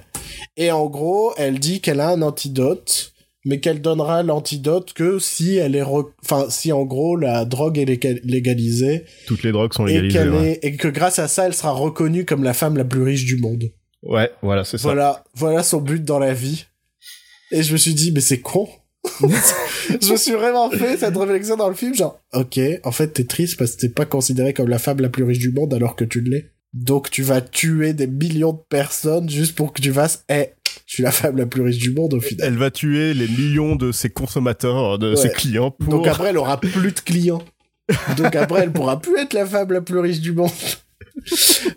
[0.58, 3.14] Et en gros, elle dit qu'elle a un antidote,
[3.46, 7.78] mais qu'elle donnera l'antidote que si elle est, re- enfin, si en gros la drogue
[7.80, 10.36] est léga- légalisée Toutes les drogues sont et légalisées.
[10.38, 10.60] ouais.
[10.62, 13.26] est, et que grâce à ça, elle sera reconnue comme la femme la plus riche
[13.26, 13.72] du monde.
[14.04, 14.84] Ouais, voilà, c'est ça.
[14.90, 16.66] Voilà, voilà son but dans la vie.
[17.52, 18.68] Et je me suis dit, mais c'est con.
[20.02, 23.26] je me suis vraiment fait cette réflexion dans le film, genre, ok, en fait, t'es
[23.26, 25.96] triste parce que t'es pas considéré comme la femme la plus riche du monde alors
[25.96, 26.52] que tu l'es.
[26.74, 30.52] Donc tu vas tuer des millions de personnes juste pour que tu fasses, eh,
[30.86, 32.48] je suis la femme la plus riche du monde au final.
[32.48, 35.90] Elle va tuer les millions de ses consommateurs, de ses clients pour...
[35.90, 37.42] Donc après, elle aura plus de clients.
[38.18, 40.52] Donc après, elle pourra plus être la femme la plus riche du monde.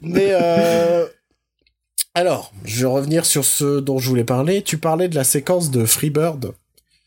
[0.03, 1.07] Mais euh...
[2.15, 4.63] alors, je vais revenir sur ce dont je voulais parler.
[4.63, 6.53] Tu parlais de la séquence de Freebird.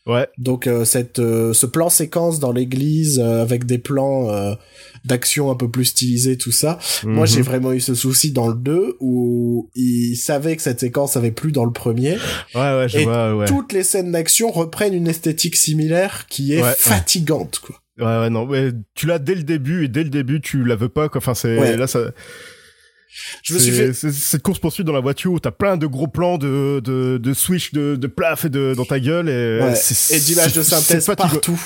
[0.06, 4.54] Ouais, Donc euh, cette euh, ce plan séquence dans l'église euh, avec des plans euh,
[5.06, 6.78] d'action un peu plus stylisés tout ça.
[7.04, 7.26] Moi Mhm.
[7.26, 11.30] j'ai vraiment eu ce souci dans le 2 où il savait que cette séquence avait
[11.30, 12.18] plus dans le premier.
[12.54, 13.46] Ouais, ouais, je Et vois, ouais.
[13.46, 17.76] Toutes les scènes d'action reprennent une esthétique similaire qui est Ouais, fatigante quoi.
[17.98, 20.74] Ouais, ouais, non, ouais, tu l'as dès le début, et dès le début, tu la
[20.74, 21.18] veux pas, quoi.
[21.18, 22.00] Enfin, c'est, là, ça,
[23.42, 26.08] Je me suis fait cette course poursuite dans la voiture où t'as plein de gros
[26.08, 29.74] plans de, de, de switch, de, de plaf et de, dans ta gueule et, Ouais.
[30.10, 31.60] et d'images de synthèse partout.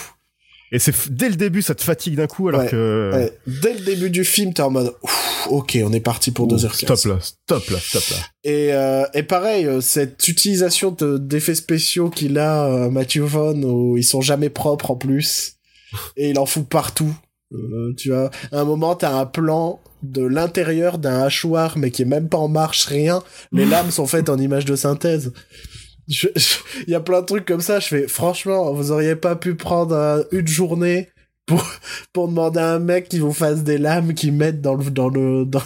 [0.71, 3.33] Et c'est, dès le début, ça te fatigue d'un coup, alors Ouais, que, Ouais.
[3.47, 6.57] Dès le début du film, t'es en mode Ouf, OK, on est parti pour Ouh,
[6.57, 6.85] 2h15.
[6.85, 8.17] stop là, stop là, stop là.
[8.45, 13.65] Et, euh, et pareil, euh, cette utilisation de- d'effets spéciaux qu'il a, euh, Matthew Vaughn,
[13.65, 15.55] où ils sont jamais propres en plus,
[16.19, 17.15] et il en fout partout.
[17.53, 22.03] Euh, tu vois, à un moment, t'as un plan de l'intérieur d'un hachoir, mais qui
[22.03, 23.23] est même pas en marche, rien.
[23.53, 25.33] Les lames sont faites en image de synthèse.
[26.09, 27.81] Il y a plein de trucs comme ça.
[27.81, 31.09] Je fais, franchement, vous auriez pas pu prendre une journée
[31.47, 31.65] pour,
[32.13, 35.09] pour demander à un mec qui vous fasse des lames qui mettent dans le, dans
[35.09, 35.63] le, dans,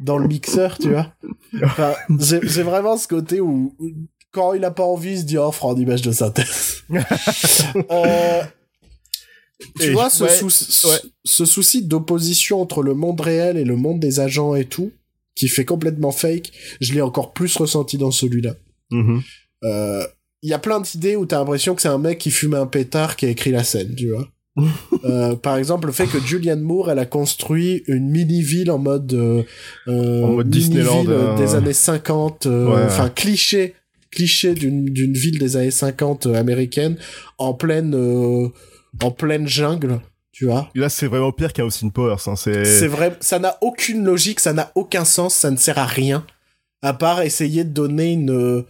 [0.00, 1.12] dans le mixeur, tu vois.
[1.62, 3.90] Enfin, j'ai j'ai vraiment ce côté où, où
[4.32, 6.82] quand il a pas envie, il se dit, oh, on fera en image de synthèse.
[7.90, 8.42] euh,
[9.80, 10.98] Tu Et vois, je- ce, ouais, sou- ouais.
[11.24, 14.90] ce souci d'opposition entre le monde réel et le monde des agents et tout,
[15.36, 16.50] qui fait complètement fake,
[16.80, 18.54] je l'ai encore plus ressenti dans celui-là.
[18.90, 19.22] Mhm.
[19.64, 20.04] Euh,
[20.42, 22.66] Il y a plein d'idées où t'as l'impression que c'est un mec qui fume un
[22.66, 24.28] pétard qui a écrit la scène, tu vois.
[25.04, 29.12] Euh, par exemple, le fait que Julianne Moore, elle a construit une mini-ville en mode,
[29.14, 29.42] euh,
[29.88, 33.74] euh, En mode Disneyland, euh, des années 50, euh, Ouais, enfin cliché,
[34.10, 36.96] cliché d'une ville des années 50 euh, américaine
[37.38, 37.94] en pleine
[39.02, 40.00] en pleine jungle,
[40.32, 40.68] tu vois.
[40.74, 42.16] Là, c'est vraiment pire qu'un Austin Powers.
[42.26, 42.36] Hein.
[42.36, 46.26] C'est vrai, ça n'a aucune logique, ça n'a aucun sens, ça ne sert à rien,
[46.82, 48.64] à part essayer de donner une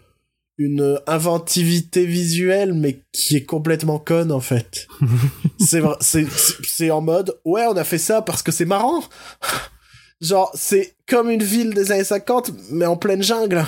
[0.56, 4.86] une inventivité visuelle, mais qui est complètement conne en fait.
[5.58, 8.64] c'est vrai, c'est c'est- c'est en mode ouais, on a fait ça parce que c'est
[8.64, 9.02] marrant.
[10.20, 13.64] Genre, c'est comme une ville des années 50, mais en pleine jungle.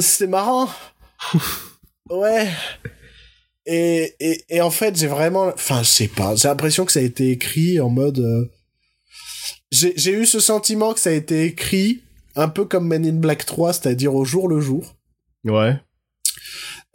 [0.00, 0.68] C'est marrant.
[2.10, 2.48] Ouais.
[3.70, 5.48] Et, et, et en fait, j'ai vraiment...
[5.48, 6.34] Enfin, je sais pas.
[6.34, 8.18] J'ai l'impression que ça a été écrit en mode...
[8.18, 8.50] euh,
[9.70, 12.00] J'ai j'ai eu ce sentiment que ça a été écrit
[12.34, 14.96] un peu comme Men in Black 3, c'est-à-dire au jour le jour.
[15.44, 15.76] ouais.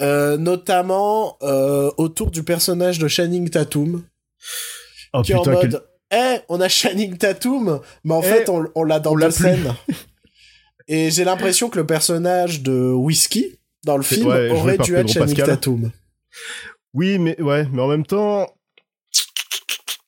[0.01, 4.03] Euh, notamment euh, autour du personnage de Channing Tatum,
[5.13, 8.26] Oh qui est en putain, quel- mode Eh, on a Channing Tatum, mais en Eh,
[8.28, 9.76] fait, on, on l'a dans on l'a deux scènes.
[10.88, 15.07] Et j'ai l'impression que le personnage de Whisky, dans le film, ouais, aurait dû être
[15.07, 15.45] Channing Pascal.
[15.45, 15.91] Tatum.
[16.93, 18.47] Oui, mais ouais, mais en même temps.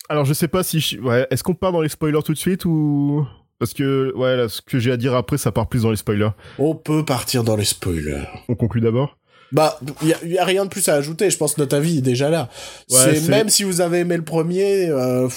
[0.09, 0.79] Alors, je sais pas si.
[0.79, 3.25] je- Ouais, est-ce qu'on part dans les spoilers tout de suite ou
[3.59, 5.95] parce que ouais, là, ce que j'ai à dire après, ça part plus dans les
[5.97, 6.29] spoilers.
[6.59, 8.23] On peut partir dans les spoilers.
[8.49, 9.17] On conclut d'abord.
[9.51, 11.29] Bah, y a, y a rien de plus à ajouter.
[11.29, 12.49] Je pense que notre avis est déjà là.
[12.91, 15.29] Ouais, c'est- même si vous avez aimé le premier, euh,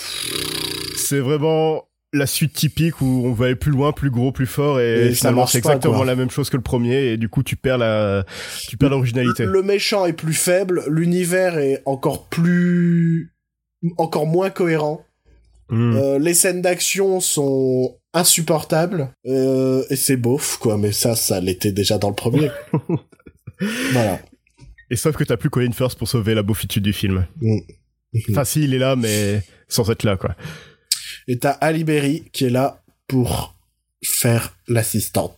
[0.96, 4.80] C'est vraiment la suite typique où on va aller plus loin, plus gros, plus fort
[4.80, 6.06] et, Et ça finalement marche c'est exactement quoi.
[6.06, 8.24] la même chose que le premier et du coup tu perds la,
[8.66, 9.44] tu perds l'originalité.
[9.44, 13.34] le méchant est plus faible, l'univers est encore plus,
[13.98, 15.04] encore moins cohérent.
[15.70, 15.96] Hmm.
[15.96, 20.78] Euh, les scènes d'action sont insupportables euh, et c'est beauf quoi.
[20.78, 22.50] Mais ça, ça l'était déjà dans le premier.
[23.92, 24.18] voilà.
[24.90, 27.26] Et sauf que t'as plus Colin Firth pour sauver la beaufitude du film.
[27.42, 27.58] Mm.
[28.30, 30.34] Enfin si, il est là mais sans être là quoi.
[31.28, 33.54] Et t'as Ali Berry qui est là pour
[34.02, 35.36] faire l'assistante.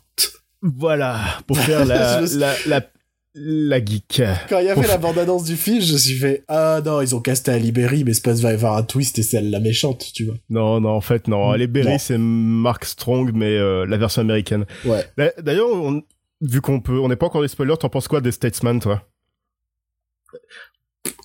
[0.62, 2.80] Voilà, pour faire la, la, la,
[3.34, 4.22] la geek.
[4.48, 4.88] Quand il y avait Ouf.
[4.88, 8.04] la bande-annonce du film, je me suis fait ah non ils ont casté Ali Berry
[8.04, 10.34] mais c'est va y avoir un twist et c'est elle la méchante tu vois.
[10.48, 11.56] Non, non, en fait, non.
[11.56, 11.98] Mm, non.
[11.98, 14.66] c'est Mark Strong, mais euh, la version américaine.
[14.84, 15.04] Ouais.
[15.16, 16.02] Là, D'ailleurs, on-
[16.42, 19.02] vu qu'on peut, on n'est pas encore des spoilers, t'en penses quoi des Statesman, toi?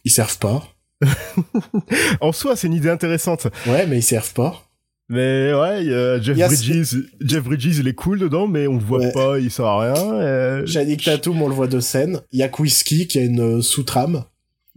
[0.04, 0.64] Ils servent pas.
[2.22, 3.48] En soi, c'est une idée intéressante.
[3.68, 4.62] Ouais mais ils servent pas.
[5.08, 8.74] Mais ouais, il y a Jeff Bridges, Jeff Bridges, il est cool dedans, mais on
[8.74, 9.12] le voit Ouais.
[9.12, 10.14] pas, il sert à rien.
[10.14, 12.22] euh, Channing Tatum on le voit de scène.
[12.32, 12.48] Il y a
[13.06, 14.24] qui a une euh, sous-trame.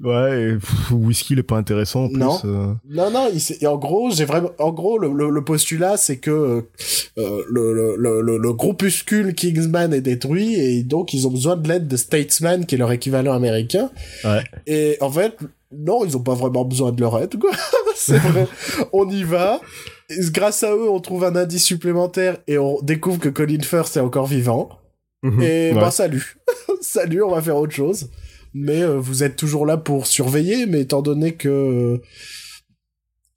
[0.03, 2.19] Ouais, et pff, Whisky, il est pas intéressant en plus.
[2.19, 2.39] Non.
[2.45, 2.73] euh.
[2.89, 5.97] Non, non, il s'est- et en gros, j'ai vraiment, en gros, le, le, le postulat,
[5.97, 11.27] c'est que euh, le, le, le, le, le groupuscule Kingsman est détruit et donc ils
[11.27, 13.91] ont besoin de l'aide de Statesman, qui est leur équivalent américain.
[14.25, 14.45] Ouais.
[14.69, 15.37] Et en fait,
[15.77, 17.51] non, ils ont pas vraiment besoin de leur aide, quoi.
[17.97, 18.47] c'est vrai.
[18.93, 19.61] on y va.
[20.11, 23.97] Et grâce à eux, on trouve un indice supplémentaire et on découvre que Colin Firth
[23.97, 24.69] est encore vivant.
[25.25, 25.43] Mhm.
[25.43, 25.81] Et Ouais.
[25.81, 26.37] bah salut.
[26.81, 28.09] salut, on va faire autre chose.
[28.55, 32.01] Mais euh, vous êtes toujours là pour surveiller, mais étant donné que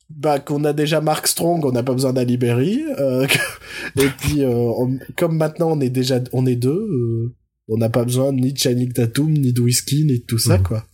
[0.10, 2.84] bah qu'on a déjà Mark Strong, on n'a pas besoin d'Ali Berry.
[3.00, 3.26] euh,
[3.98, 7.34] et puis euh, on- comme maintenant on est déjà on est deux, euh,
[7.70, 10.58] on n'a pas besoin ni de Channing Tatum, ni de Whisky, ni de tout ça
[10.58, 10.64] Mhm.
[10.64, 10.86] quoi.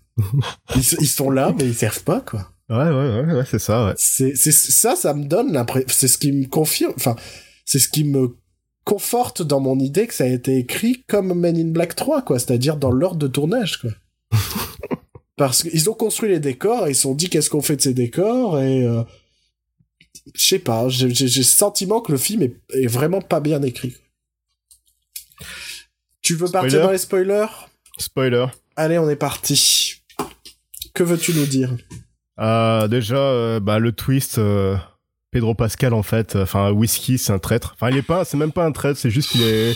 [0.75, 2.51] Ils, ils sont là, mais ils servent pas quoi.
[2.69, 3.93] Ouais, ouais, ouais, ouais, c'est ça, ouais.
[3.97, 7.15] C'est c'est ça, ça me donne l'impression, c'est ce qui me confirme, enfin
[7.65, 8.35] c'est ce qui me
[8.83, 12.39] conforte dans mon idée que ça a été écrit comme Men in Black 3, quoi,
[12.39, 13.89] c'est-à-dire dans l'ordre de tournage, quoi.
[15.37, 17.81] Parce qu'ils ont construit les décors, et ils se sont dit qu'est-ce qu'on fait de
[17.81, 19.03] ces décors, et euh,
[20.33, 23.95] je sais pas, j'ai le sentiment que le film est, est vraiment pas bien écrit.
[26.21, 27.47] Tu veux partir dans les spoilers?
[27.99, 28.47] Spoiler.
[28.75, 30.01] Allez, on est parti.
[30.93, 31.75] Que veux-tu nous dire?
[32.39, 34.39] Euh, déjà, euh, bah, le twist,
[35.31, 37.73] Pedro Pascal, en fait, enfin, Whisky, c'est un traître.
[37.75, 39.75] Enfin, il est pas, c'est même pas un traître, c'est juste qu'il est,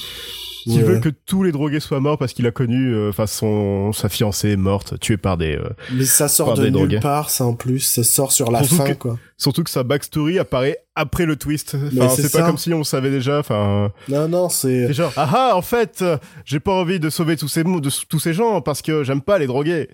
[0.65, 0.83] il Ouais.
[0.83, 4.09] veut que tous les drogués soient morts parce qu'il a connu, euh, enfin, son, sa
[4.09, 6.99] fiancée est morte, tuée par des, euh, Mais ça sort de nulle drogués.
[6.99, 9.19] part, ça en plus, ça sort sur la Surtout fin, que- quoi.
[9.37, 11.75] surtout que sa backstory apparaît après le twist.
[11.97, 14.87] Enfin, c'est pas comme si on savait déjà, enfin, Non, non, c'est...
[14.87, 17.89] c'est genre, ah ah, en fait, euh, j'ai pas envie de sauver tous ces, de,
[18.09, 19.89] tous ces gens parce que j'aime pas les drogués.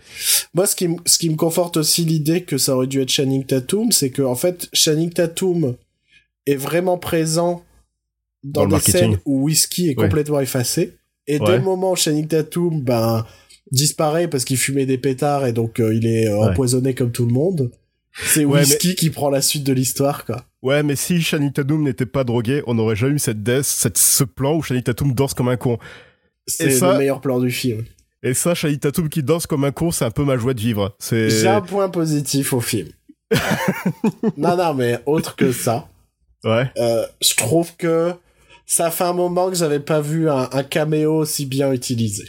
[0.54, 3.10] Moi, ce qui, me- ce qui me conforte aussi l'idée que ça aurait dû être
[3.10, 5.76] Channing Tatum, c'est que, en fait, Channing Tatum
[6.48, 7.64] est vraiment présent
[8.44, 9.00] dans, Dans des marketing.
[9.00, 10.06] scènes où Whisky est Ouais.
[10.06, 10.98] complètement effacé.
[11.28, 11.58] Et dès Ouais.
[11.58, 13.26] le moment où Channing Tatum, ben,
[13.72, 16.50] disparaît parce qu'il fumait des pétards et donc euh, il est euh, Ouais.
[16.52, 17.72] empoisonné comme tout le monde,
[18.20, 20.44] C'est Ouais, Whisky qui prend la suite de l'histoire, quoi.
[20.64, 23.98] Ouais, mais si Shani Tatum n'était pas drogué, on n'aurait jamais eu cette death, cette,
[24.00, 25.78] ce plan où Shani Tatum danse comme un con.
[26.48, 27.84] C'est ça- le meilleur plan du film.
[28.24, 30.60] Et ça, Shani Tatum qui danse comme un con, c'est un peu ma joie de
[30.62, 30.96] vivre.
[30.98, 31.30] C'est.
[31.30, 32.88] J'ai un point positif au film.
[34.38, 35.88] non, non, mais autre que ça,
[36.44, 36.72] Ouais.
[36.78, 38.14] euh, je trouve que
[38.68, 42.26] ça fait un moment que j'avais pas vu un, un caméo aussi bien utilisé.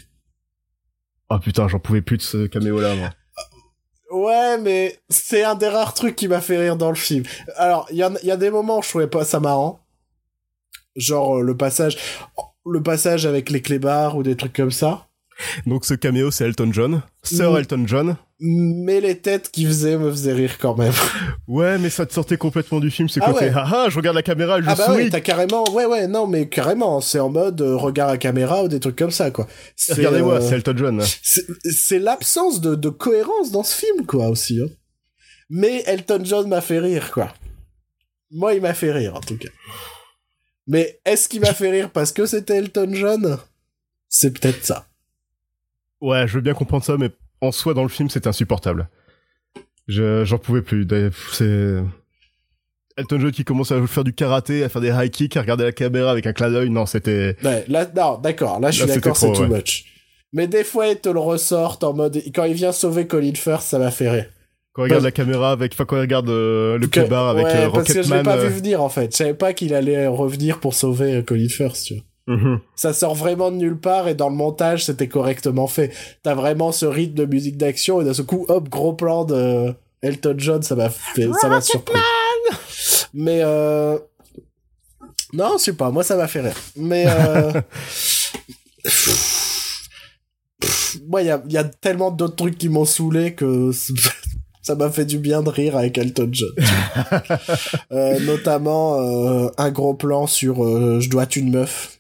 [1.29, 3.11] Oh putain, j'en pouvais plus de ce caméo-là, moi.
[4.11, 7.25] Ouais, mais c'est un des rares trucs qui m'a fait rire dans le film.
[7.57, 9.85] Alors, il y, a des moments où je trouvais pas ça marrant.
[10.97, 11.99] Genre euh, le passage,
[12.65, 15.09] le passage avec les clébards ou des trucs comme ça.
[15.67, 17.03] Donc ce caméo, c'est Elton John.
[17.23, 17.57] Sir.
[17.59, 18.17] Elton John.
[18.41, 20.93] Mais les têtes qu'il faisait me faisaient rire quand même.
[21.49, 23.47] Ouais, mais ça te sortait complètement du film, ce Ah côté.
[23.47, 23.53] ouais.
[23.55, 25.05] Ah ah, je regarde la caméra, je ah bah souris.
[25.05, 28.63] ouais, t'as carrément, ouais ouais, non mais carrément, c'est en mode euh, regard à caméra
[28.63, 29.49] ou des trucs comme ça quoi.
[29.75, 31.03] C'est, Regardez-moi, euh, c'est Elton John.
[31.23, 34.61] c'est c'est l'absence de, de cohérence dans ce film, quoi, aussi.
[34.63, 34.69] hein.
[35.49, 37.33] Mais Elton John m'a fait rire, quoi.
[38.31, 39.49] Moi, il m'a fait rire, en tout cas.
[40.67, 43.39] Mais est-ce qu'il m'a fait rire parce que c'était Elton John?
[44.11, 44.87] C'est peut-être ça.
[46.03, 47.09] Ouais, je veux bien comprendre ça, mais
[47.41, 48.89] en soi, dans le film, c'était insupportable.
[49.87, 50.87] Je, j'en pouvais plus.
[51.33, 51.83] C'est
[52.97, 55.65] Elton John qui commence à faire du karaté, à faire des high kicks, à regarder
[55.65, 56.71] la caméra avec un clin d'œil.
[56.71, 57.37] Non, c'était.
[57.45, 59.49] Ouais, là, non, d'accord, là, je suis d'accord, c'est too ouais.
[59.49, 59.85] much.
[60.35, 62.21] Mais des fois, il te le ressortent en mode...
[62.35, 64.27] Quand il vient sauver Colin Firth, ça m'a fait rire.
[64.75, 67.47] Quand on regarde la caméra avec, enfin, quand on regarde euh, le Que- clébard avec
[67.47, 69.13] ouais, euh, parce que je l'ai pas euh, vu venir, en fait.
[69.13, 72.03] Je savais pas qu'il allait revenir pour sauver euh, Colin Firth, tu vois.
[72.29, 72.61] Mhm.
[72.77, 75.93] ça sort vraiment de nulle part et dans le montage c'était correctement fait.
[76.23, 79.75] T'as vraiment ce rythme de musique d'action et d'un seul coup hop gros plan de
[80.03, 81.99] Elton John ça m'a fait ça m'a surpris.
[83.13, 83.99] Mais euh...
[85.33, 86.57] non je sais pas moi ça m'a fait rire.
[86.77, 87.53] Mais euh...
[91.09, 93.73] moi il y a, y a tellement d'autres trucs qui m'ont saoulé que
[94.69, 96.51] ça m'a fait du bien de rire avec Elton John.
[97.91, 101.98] Euh, notamment euh, un gros plan sur euh, je dois être une meuf.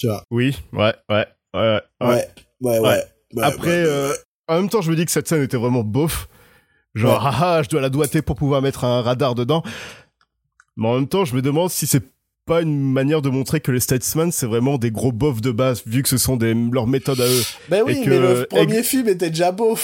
[0.00, 0.24] Tu vois.
[0.30, 1.60] Oui, ouais, ouais, ouais.
[1.60, 1.82] ouais.
[2.00, 2.26] Ouais,
[2.62, 3.04] ouais, ouais.
[3.34, 4.14] ouais, Après, euh,
[4.48, 6.26] en même temps, je me dis que cette scène était vraiment beauf.
[6.94, 7.28] Genre, Ouais.
[7.30, 9.62] ah ah, je dois la doigter pour pouvoir mettre un radar dedans.
[10.78, 12.02] Mais en même temps, je me demande si c'est
[12.46, 15.82] pas une manière de montrer que les Statesman, c'est vraiment des gros bofs de base,
[15.84, 17.42] vu que ce sont des, leurs méthodes à eux.
[17.68, 19.76] Ben oui, et que, mais euh, le premier film était déjà beau.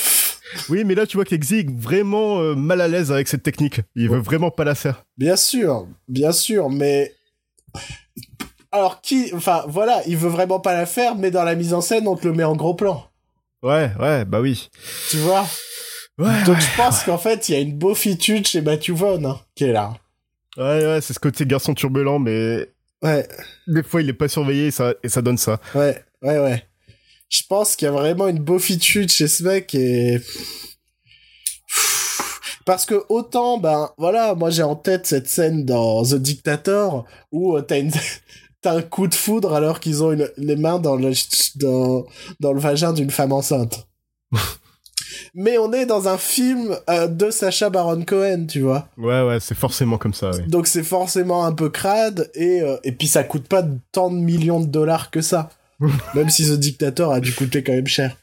[0.71, 3.83] Oui, mais là, tu vois qu'Exy est vraiment euh, mal à l'aise avec cette technique.
[3.97, 5.05] Il veut vraiment pas la faire.
[5.19, 7.13] Bien sûr, bien sûr, mais
[8.77, 11.81] alors qui, enfin voilà, il veut vraiment pas la faire, mais dans la mise en
[11.81, 13.05] scène, on te le met en gros plan,
[13.63, 14.69] Ouais, ouais, bah oui.
[15.11, 15.47] tu vois?
[16.19, 19.41] Ouais, Donc je pense qu'en fait, il y a une beaufitude chez Matthew Vaughn hein,
[19.55, 19.95] qui est là.
[20.57, 22.71] ouais, ouais, c'est ce côté garçon turbulent, mais
[23.03, 23.29] Ouais,
[23.67, 25.61] des fois, il est pas surveillé et ça, et ça donne ça.
[25.75, 26.63] ouais, ouais, ouais.
[27.29, 30.21] Je pense qu'il y a vraiment une beaufitude chez ce mec et
[32.65, 37.57] parce que autant ben voilà moi j'ai en tête cette scène dans The Dictator où
[37.57, 37.91] euh, t'as une
[38.67, 41.13] un coup de foudre alors qu'ils ont une, les mains dans le
[41.57, 42.07] dans
[42.41, 43.87] dans le vagin d'une femme enceinte.
[45.35, 48.89] Mais on est dans un film euh, de Sacha Baron Cohen tu vois.
[48.97, 52.93] Ouais, ouais, c'est forcément comme ça, donc c'est forcément un peu crade et euh, et
[52.93, 55.51] puis ça coûte pas tant de millions de dollars que ça.
[56.15, 58.17] Même si The Dictator a dû coûter quand même cher.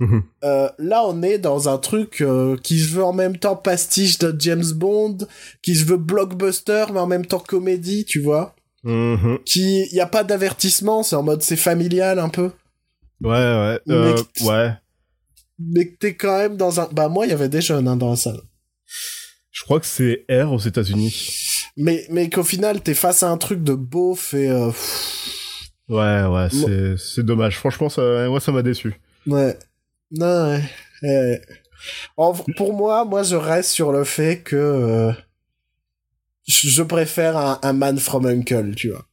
[0.00, 0.22] Mhm.
[0.44, 2.22] euh, là, on est dans un truc
[2.62, 5.18] qui se veut en même temps pastiche de James Bond,
[5.60, 8.54] qui se veut blockbuster, mais en même temps comédie, tu vois.
[8.88, 9.38] Mhm.
[9.44, 12.50] Qui, y a pas d'avertissement, c'est en mode c'est familial un peu.
[13.20, 14.72] Ouais, ouais, Mais euh, que- ouais.
[15.58, 16.88] Mais que t'es quand même dans un.
[16.92, 18.40] Bah, moi, il y avait des jeunes hein, dans la salle.
[19.50, 21.30] Je crois que c'est R aux États-Unis.
[21.76, 24.48] Mais, mais qu'au final, t'es face à un truc de beauf et.
[24.48, 24.70] euh,
[25.88, 27.56] Ouais, ouais, c'est, c'est dommage.
[27.56, 28.94] Franchement, ça, moi, ça m'a déçu.
[29.26, 29.58] Ouais.
[30.12, 30.62] Non, ouais.
[31.02, 31.42] ouais.
[32.16, 34.56] En- pour moi, moi, je reste sur le fait que.
[34.56, 35.12] euh,
[36.48, 39.04] je préfère un, un Man from Uncle, tu vois.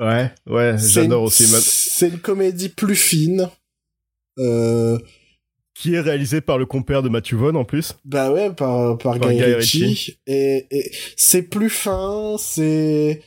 [0.00, 1.46] Ouais, ouais, j'adore aussi.
[1.50, 3.48] Man- C'est une comédie plus fine.
[4.38, 4.98] Euh,
[5.74, 7.94] Qui est réalisé par le compère de Matthew Vaughn en plus.
[8.04, 9.84] bah ouais, par, par, Par Guy, Guy Ritchie.
[9.84, 10.18] Ritchie.
[10.26, 13.22] Et, et c'est plus fin, c'est...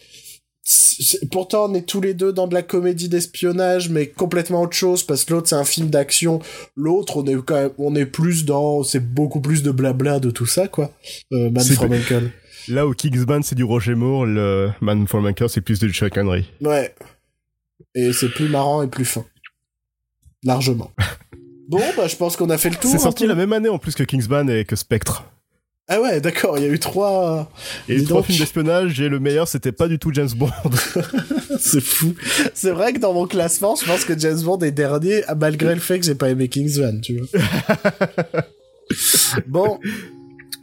[1.32, 5.02] Pourtant, on est tous les deux dans de la comédie d'espionnage, mais complètement autre chose,
[5.04, 6.42] parce que l'autre, c'est un film d'action.
[6.76, 10.30] L'autre, on est quand même, on est plus dans, c'est beaucoup plus de blabla de
[10.30, 10.92] tout ça, quoi.
[11.32, 12.32] Euh, Man from Uncle.
[12.70, 16.18] Là où Kingsman, c'est du Roger Moore, le Man from Anchor, c'est plus du Chuck
[16.18, 16.50] Henry.
[16.62, 16.94] Ouais.
[17.96, 19.26] Et c'est plus marrant et plus fin.
[20.44, 20.92] Largement.
[21.70, 22.90] Bon, bah, je pense qu'on a fait le tour.
[22.90, 23.28] C'est un sorti peu.
[23.28, 25.26] la même année en plus que Kingsman et que Spectre.
[25.90, 27.52] Ah ouais, d'accord, il y a eu trois...
[27.90, 28.28] Et les Dis trois donc.
[28.28, 30.50] films d'espionnage, et le meilleur, c'était pas du tout James Bond.
[31.60, 32.16] C'est fou.
[32.54, 35.82] C'est vrai que dans mon classement, je pense que James Bond est dernier, malgré le
[35.82, 37.42] fait que j'ai pas aimé Kingsman, tu vois.
[39.48, 39.82] bon.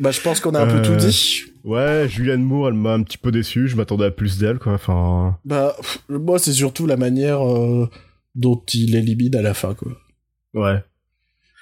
[0.01, 1.43] Bah, je pense qu'on a un peu Euh, tout dit.
[1.65, 3.69] Ouais, Julianne Moore, elle m'a un petit peu déçu.
[3.69, 4.75] Je m'attendais à plus d'elle, quoi.
[4.75, 7.89] Enfin, Bah, pff, moi, c'est surtout la manière euh,
[8.35, 9.93] dont il élimine à la fin, quoi.
[10.55, 10.83] ouais.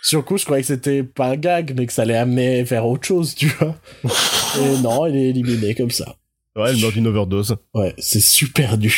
[0.05, 2.65] Sur le coup, je croyais que c'était pas un gag, mais que ça allait amener
[2.65, 3.77] vers autre chose, tu vois.
[4.61, 6.17] Et non, il est éliminé comme ça.
[6.57, 7.55] Ouais, elle meurt d'une overdose.
[7.73, 8.91] Ouais, c'est super nul.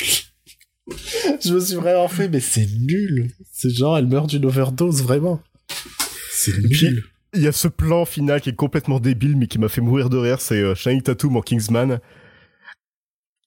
[1.45, 3.31] je me suis vraiment fait, mais c'est nul.
[3.53, 5.43] C'est genre, elle meurt d'une overdose, vraiment.
[6.33, 7.05] C'est nul.
[7.35, 10.09] Il y a ce plan final qui est complètement débile, mais qui m'a fait mourir
[10.11, 10.41] de rire.
[10.41, 12.01] C'est euh, Channing Tatum en Kingsman.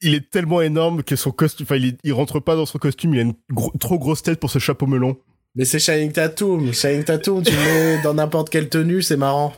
[0.01, 2.77] Il est tellement énorme que son costume, enfin, il, est- il rentre pas dans son
[2.77, 3.13] costume.
[3.13, 5.17] Il a une gro- trop grosse tête pour ce chapeau melon.
[5.55, 6.71] Mais c'est Shining Tatum.
[6.73, 9.53] Shining Tatum, tu mets dans n'importe quelle tenue, c'est marrant.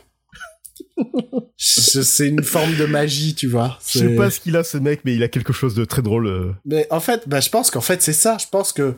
[1.56, 3.78] C'est une forme de magie, tu vois.
[3.86, 6.00] Je sais pas ce qu'il a, ce mec, mais il a quelque chose de très
[6.02, 6.26] drôle.
[6.26, 6.52] euh.
[6.64, 8.38] Mais en fait, bah, je pense qu'en fait, c'est ça.
[8.40, 8.94] Je pense que.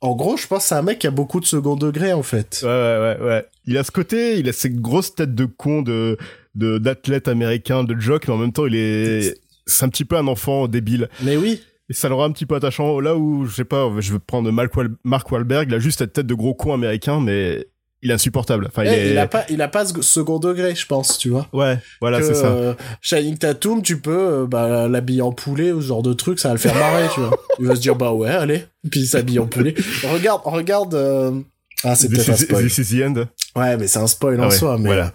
[0.00, 2.22] En gros, je pense que c'est un mec qui a beaucoup de second degré, en
[2.22, 2.60] fait.
[2.62, 3.46] Ouais, ouais, ouais, ouais.
[3.66, 6.16] Il a ce côté, il a cette grosse tête de con de,
[6.54, 10.16] de, d'athlète américain, de jock, mais en même temps, il est, c'est un petit peu
[10.16, 11.08] un enfant débile.
[11.22, 11.60] Mais oui.
[11.90, 13.00] Et ça le rend un petit peu attachant.
[13.00, 16.26] Là où, je sais pas, je veux prendre Mark Wahlberg, il a juste cette tête
[16.26, 17.66] de gros con américain, mais
[18.02, 18.66] il est insupportable.
[18.68, 19.10] Enfin, il Eh, est...
[19.10, 21.48] il, a pas, il a pas ce second degré, je pense, tu vois.
[21.52, 22.46] Ouais, voilà, c'est ça.
[22.46, 24.10] euh, Shining Tatum, tu peux
[24.42, 27.06] euh, bah, l'habiller en poulet ou ce genre de truc, ça va le faire marrer,
[27.14, 27.36] tu vois.
[27.58, 28.64] Il va se dire, bah ouais, allez.
[28.90, 29.74] Puis il s'habille en poulet.
[30.04, 30.94] Regarde, regarde.
[30.94, 31.32] euh,
[31.84, 32.64] Ah, c'est peut-être un spoil.
[32.66, 33.24] this is the end.
[33.56, 34.86] Ouais, mais c'est un spoil en Ah ouais, soi, mais.
[34.86, 35.12] voilà.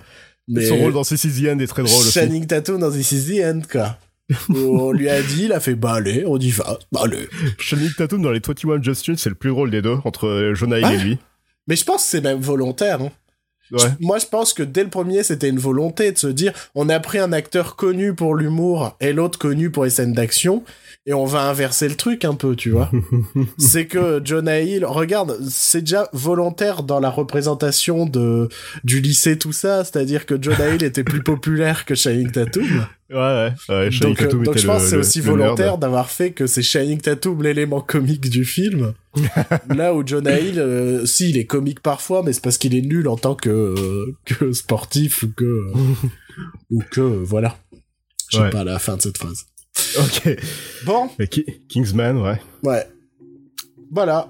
[0.47, 0.65] mais...
[0.65, 2.11] Son rôle dans This is the end est très drôle aussi.
[2.11, 3.97] Channing Tatum dans This is the End, quoi.
[4.49, 7.27] On lui a dit, il a fait, bah allez, on y va, bah allez.
[7.59, 10.99] Channing Tatum dans les 21 Just c'est le plus drôle des deux, entre Jonah Hill
[10.99, 11.17] et lui.
[11.67, 13.01] Mais je pense que c'est même volontaire.
[13.01, 13.11] hein.
[13.71, 13.89] Ouais.
[13.99, 16.99] Moi, je pense que dès le premier, c'était une volonté de se dire, on a
[16.99, 20.63] pris un acteur connu pour l'humour et l'autre connu pour les scènes d'action,
[21.05, 22.91] et on va inverser le truc un peu, tu vois.
[23.57, 28.47] c'est que Jonah Hill, regarde, c'est déjà volontaire dans la représentation de
[28.83, 32.85] du lycée tout ça, c'est-à-dire que Jonah Hill était plus populaire que Shining Tatum.
[33.09, 33.51] Ouais, ouais.
[33.69, 36.99] ouais donc, euh, donc je pense que c'est aussi volontaire d'avoir fait que c'est Shining
[36.99, 38.93] Tatum l'élément comique du film.
[39.75, 42.81] Là où Jonah Hill, euh, si il est comique parfois, mais c'est parce qu'il est
[42.81, 45.71] nul en tant que euh, que sportif ou que
[46.71, 47.57] ou que voilà.
[48.31, 48.49] Je sais Ouais.
[48.49, 49.45] pas la fin de cette phrase.
[49.99, 50.35] Ok.
[50.85, 52.39] Bon, Mais Ki- Kingsman, ouais.
[52.63, 52.87] ouais.
[53.91, 54.29] Voilà.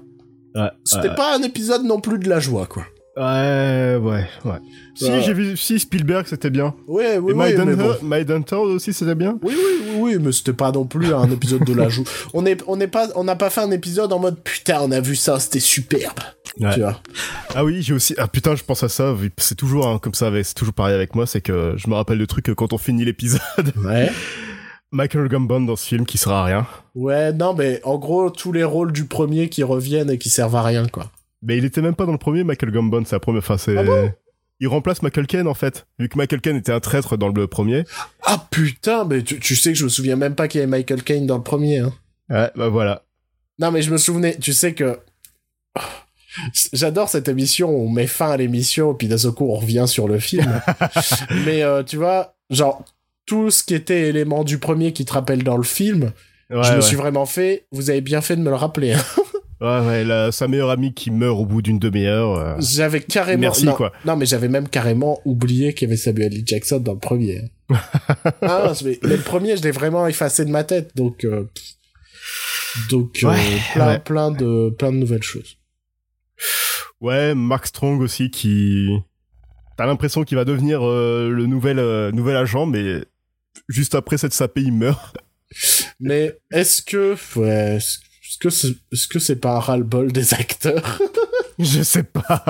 [0.54, 1.14] Ouais, C'était ouais.
[1.14, 2.86] pas un épisode non plus de la joie, quoi.
[3.16, 4.58] Ouais, ouais, ouais.
[4.96, 5.22] Si, Ouais.
[5.22, 6.74] j'ai vu, si, Spielberg, c'était bien.
[6.88, 8.56] Ouais, oui, et oui, mais bon.
[8.58, 9.38] Aussi, c'était bien.
[9.42, 12.04] Oui, oui, oui, oui, mais c'était pas non plus un épisode de la joue.
[12.34, 14.90] On est, on est pas, on n'a pas fait un épisode en mode putain, on
[14.90, 16.18] a vu ça, c'était superbe.
[16.58, 16.74] Ouais.
[16.74, 17.00] Tu vois.
[17.54, 18.14] Ah oui, j'ai aussi.
[18.18, 19.14] Ah putain, je pense à ça.
[19.38, 20.30] C'est toujours hein, comme ça.
[20.42, 21.26] C'est toujours pareil avec moi.
[21.26, 23.40] C'est que je me rappelle de trucs que quand on finit l'épisode,
[23.84, 24.10] Ouais.
[24.92, 26.66] Michael Gambon dans ce film qui sera à rien.
[26.94, 30.54] Ouais, non, mais en gros, tous les rôles du premier qui reviennent et qui servent
[30.56, 31.10] à rien, quoi.
[31.44, 32.42] Mais il était même pas dans le premier.
[32.42, 33.38] Michael Gambon, c'est la première.
[33.38, 33.76] Enfin, c'est.
[33.76, 34.12] Ah bon
[34.60, 37.46] il remplace Michael Caine en fait, vu que Michael Caine était un traître dans le
[37.46, 37.84] premier.
[38.22, 40.70] Ah putain, mais tu, tu sais que je me souviens même pas qu'il y avait
[40.70, 41.92] Michael Caine dans le premier, hein.
[42.30, 43.02] Ouais, bah voilà.
[43.58, 44.98] Non, mais je me souvenais, tu sais que.
[46.72, 49.84] J'adore cette émission où on met fin à l'émission, puis d'un seul coup on revient
[49.86, 50.60] sur le film.
[51.44, 52.84] mais euh, tu vois, genre,
[53.26, 56.12] tout ce qui était élément du premier qui te rappelle dans le film,
[56.50, 58.96] Ouais, je me suis vraiment fait, vous avez bien fait de me le rappeler.
[59.60, 62.34] Ouais, ouais, la- sa meilleure amie qui meurt au bout d'une demi-heure.
[62.38, 63.40] euh, J'avais carrément.
[63.40, 63.92] Merci, non, quoi.
[64.04, 66.42] Non, mais j'avais même carrément oublié qu'il y avait Samuel L.
[66.44, 67.50] Jackson dans le premier.
[68.42, 71.24] ah, non, mais, le premier, je l'ai vraiment effacé de ma tête, donc.
[71.24, 71.44] euh,
[72.90, 73.32] donc, euh,
[73.74, 73.98] plein, ouais.
[74.00, 75.56] plein, de, plein de nouvelles choses.
[77.00, 78.88] Ouais, Mark Strong aussi qui.
[79.76, 83.04] T'as l'impression qu'il va devenir euh, le nouvel, euh, nouvel agent, mais
[83.68, 85.16] juste après cette sapée, il meurt.
[86.00, 87.16] Mais est-ce que.
[87.38, 87.78] Ouais.
[88.34, 91.00] Est-ce que c'est est-ce que c'est pas un ras-le-bol des acteurs
[91.60, 92.44] Je sais pas.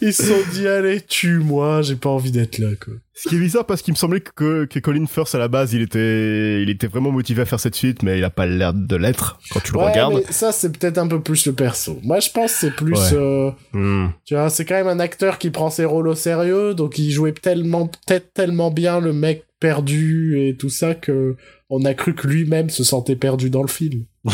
[0.00, 2.94] Ils se sont dit, allez, tue-moi, j'ai pas envie d'être là, quoi.
[3.14, 5.72] Ce qui est bizarre parce qu'il me semblait que, que Colin Firth à la base,
[5.74, 8.74] il était, il était vraiment motivé à faire cette suite, mais il a pas l'air
[8.74, 10.14] de l'être quand tu le Ouais, regardes.
[10.14, 12.00] mais ça, c'est peut-être un peu plus le perso.
[12.02, 12.94] Moi, je pense que c'est plus.
[12.94, 13.10] Ouais.
[13.14, 14.08] euh, Hmm.
[14.24, 17.10] Tu vois, c'est quand même un acteur qui prend ses rôles au sérieux, donc il
[17.12, 21.36] jouait tellement, peut-être tellement bien le mec perdu et tout ça que
[21.70, 24.04] on a cru que lui-même se sentait perdu dans le film.
[24.24, 24.30] ouais,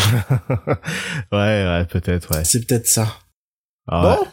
[1.33, 2.45] ouais, peut-être, ouais.
[2.45, 3.19] C'est peut-être ça.
[3.87, 4.17] Ah ouais.
[4.17, 4.31] Bon,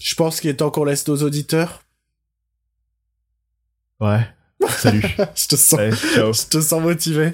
[0.00, 1.82] je pense qu'il est temps qu'on laisse nos auditeurs.
[4.00, 4.26] Ouais.
[4.68, 5.02] Salut.
[5.34, 5.78] je te sens.
[5.78, 5.90] Ouais.
[5.90, 7.32] Je te sens motivé.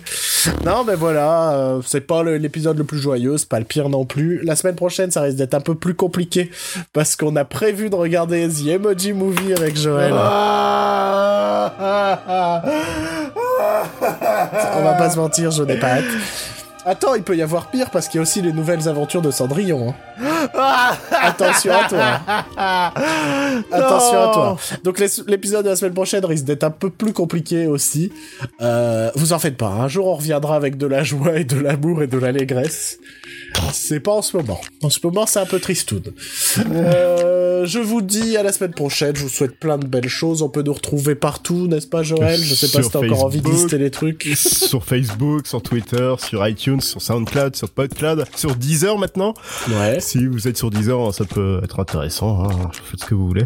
[0.65, 4.05] Non, mais voilà, euh, c'est pas l'épisode le plus joyeux, c'est pas le pire non
[4.05, 4.43] plus.
[4.45, 6.51] La semaine prochaine, ça risque d'être un peu plus compliqué
[6.93, 10.13] parce qu'on a prévu de regarder The Emoji Movie avec Joël.
[14.77, 16.05] On va pas se mentir, je n'ai pas hâte.
[16.85, 19.31] Attends, il peut y avoir pire parce qu'il y a aussi les nouvelles aventures de
[19.33, 19.91] Cendrillon.
[19.91, 19.95] hein.
[21.11, 22.21] Attention à toi.
[23.73, 24.57] Attention à toi.
[24.85, 28.13] Donc l'épisode de la semaine prochaine risque d'être un peu plus compliqué aussi.
[28.61, 29.69] Euh, vous en faites pas.
[29.69, 32.99] Un jour on reviendra avec de la joie et de l'amour et de l'allégresse.
[33.73, 34.61] C'est pas en ce moment.
[34.83, 36.03] En ce moment c'est un peu tristoun.
[36.59, 39.17] Euh, je vous dis à la semaine prochaine.
[39.17, 40.43] Je vous souhaite plein de belles choses.
[40.43, 42.41] On peut nous retrouver partout, n'est-ce pas Joël?
[42.41, 44.25] Je sais pas Sur si t'as encore envie de lister les trucs.
[44.37, 49.35] sur Facebook, sur Twitter, sur iTunes, sur SoundCloud, sur PodCloud, sur Deezer maintenant.
[49.69, 50.01] Ouais.
[50.01, 52.45] Si vous êtes sur Deezer, ça peut être intéressant.
[52.45, 52.71] Hein.
[52.91, 53.45] Faites ce que vous voulez.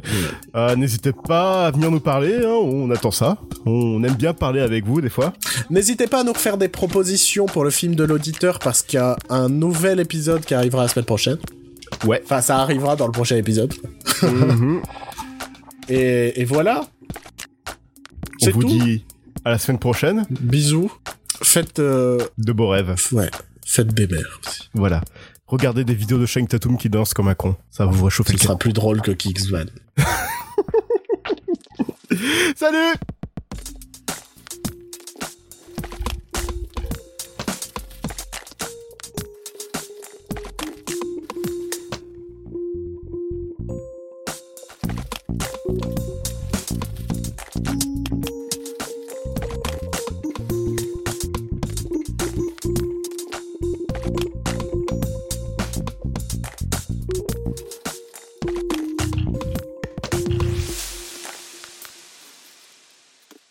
[0.54, 2.34] Euh, N'hésitez pas à venir nous parler.
[2.44, 2.48] Hein.
[2.62, 3.38] On attend ça.
[3.66, 5.32] On aime bien parler avec vous des fois.
[5.70, 9.02] N'hésitez pas à nous refaire des propositions pour le film de l'auditeur parce qu'il y
[9.02, 11.38] a un nouvel épisode qui arrivera la semaine prochaine.
[12.04, 12.20] Ouais.
[12.24, 13.72] Enfin, ça arrivera dans le prochain épisode.
[14.22, 14.82] Mhm.
[15.88, 16.82] Et, et voilà.
[18.46, 18.68] On vous tout.
[18.68, 19.04] dit
[19.44, 20.24] à la semaine prochaine.
[20.30, 20.90] Bisous.
[21.42, 22.94] Faites, euh, De beaux rêves.
[23.12, 23.28] ouais,
[23.66, 24.68] faites bémère aussi.
[24.74, 25.00] Voilà.
[25.50, 27.56] Regardez des vidéos de Shane Tatum qui danse comme un con.
[27.72, 29.68] Ça va vous réchauffer Ce sera plus drôle que Kingsman.
[32.54, 32.94] Salut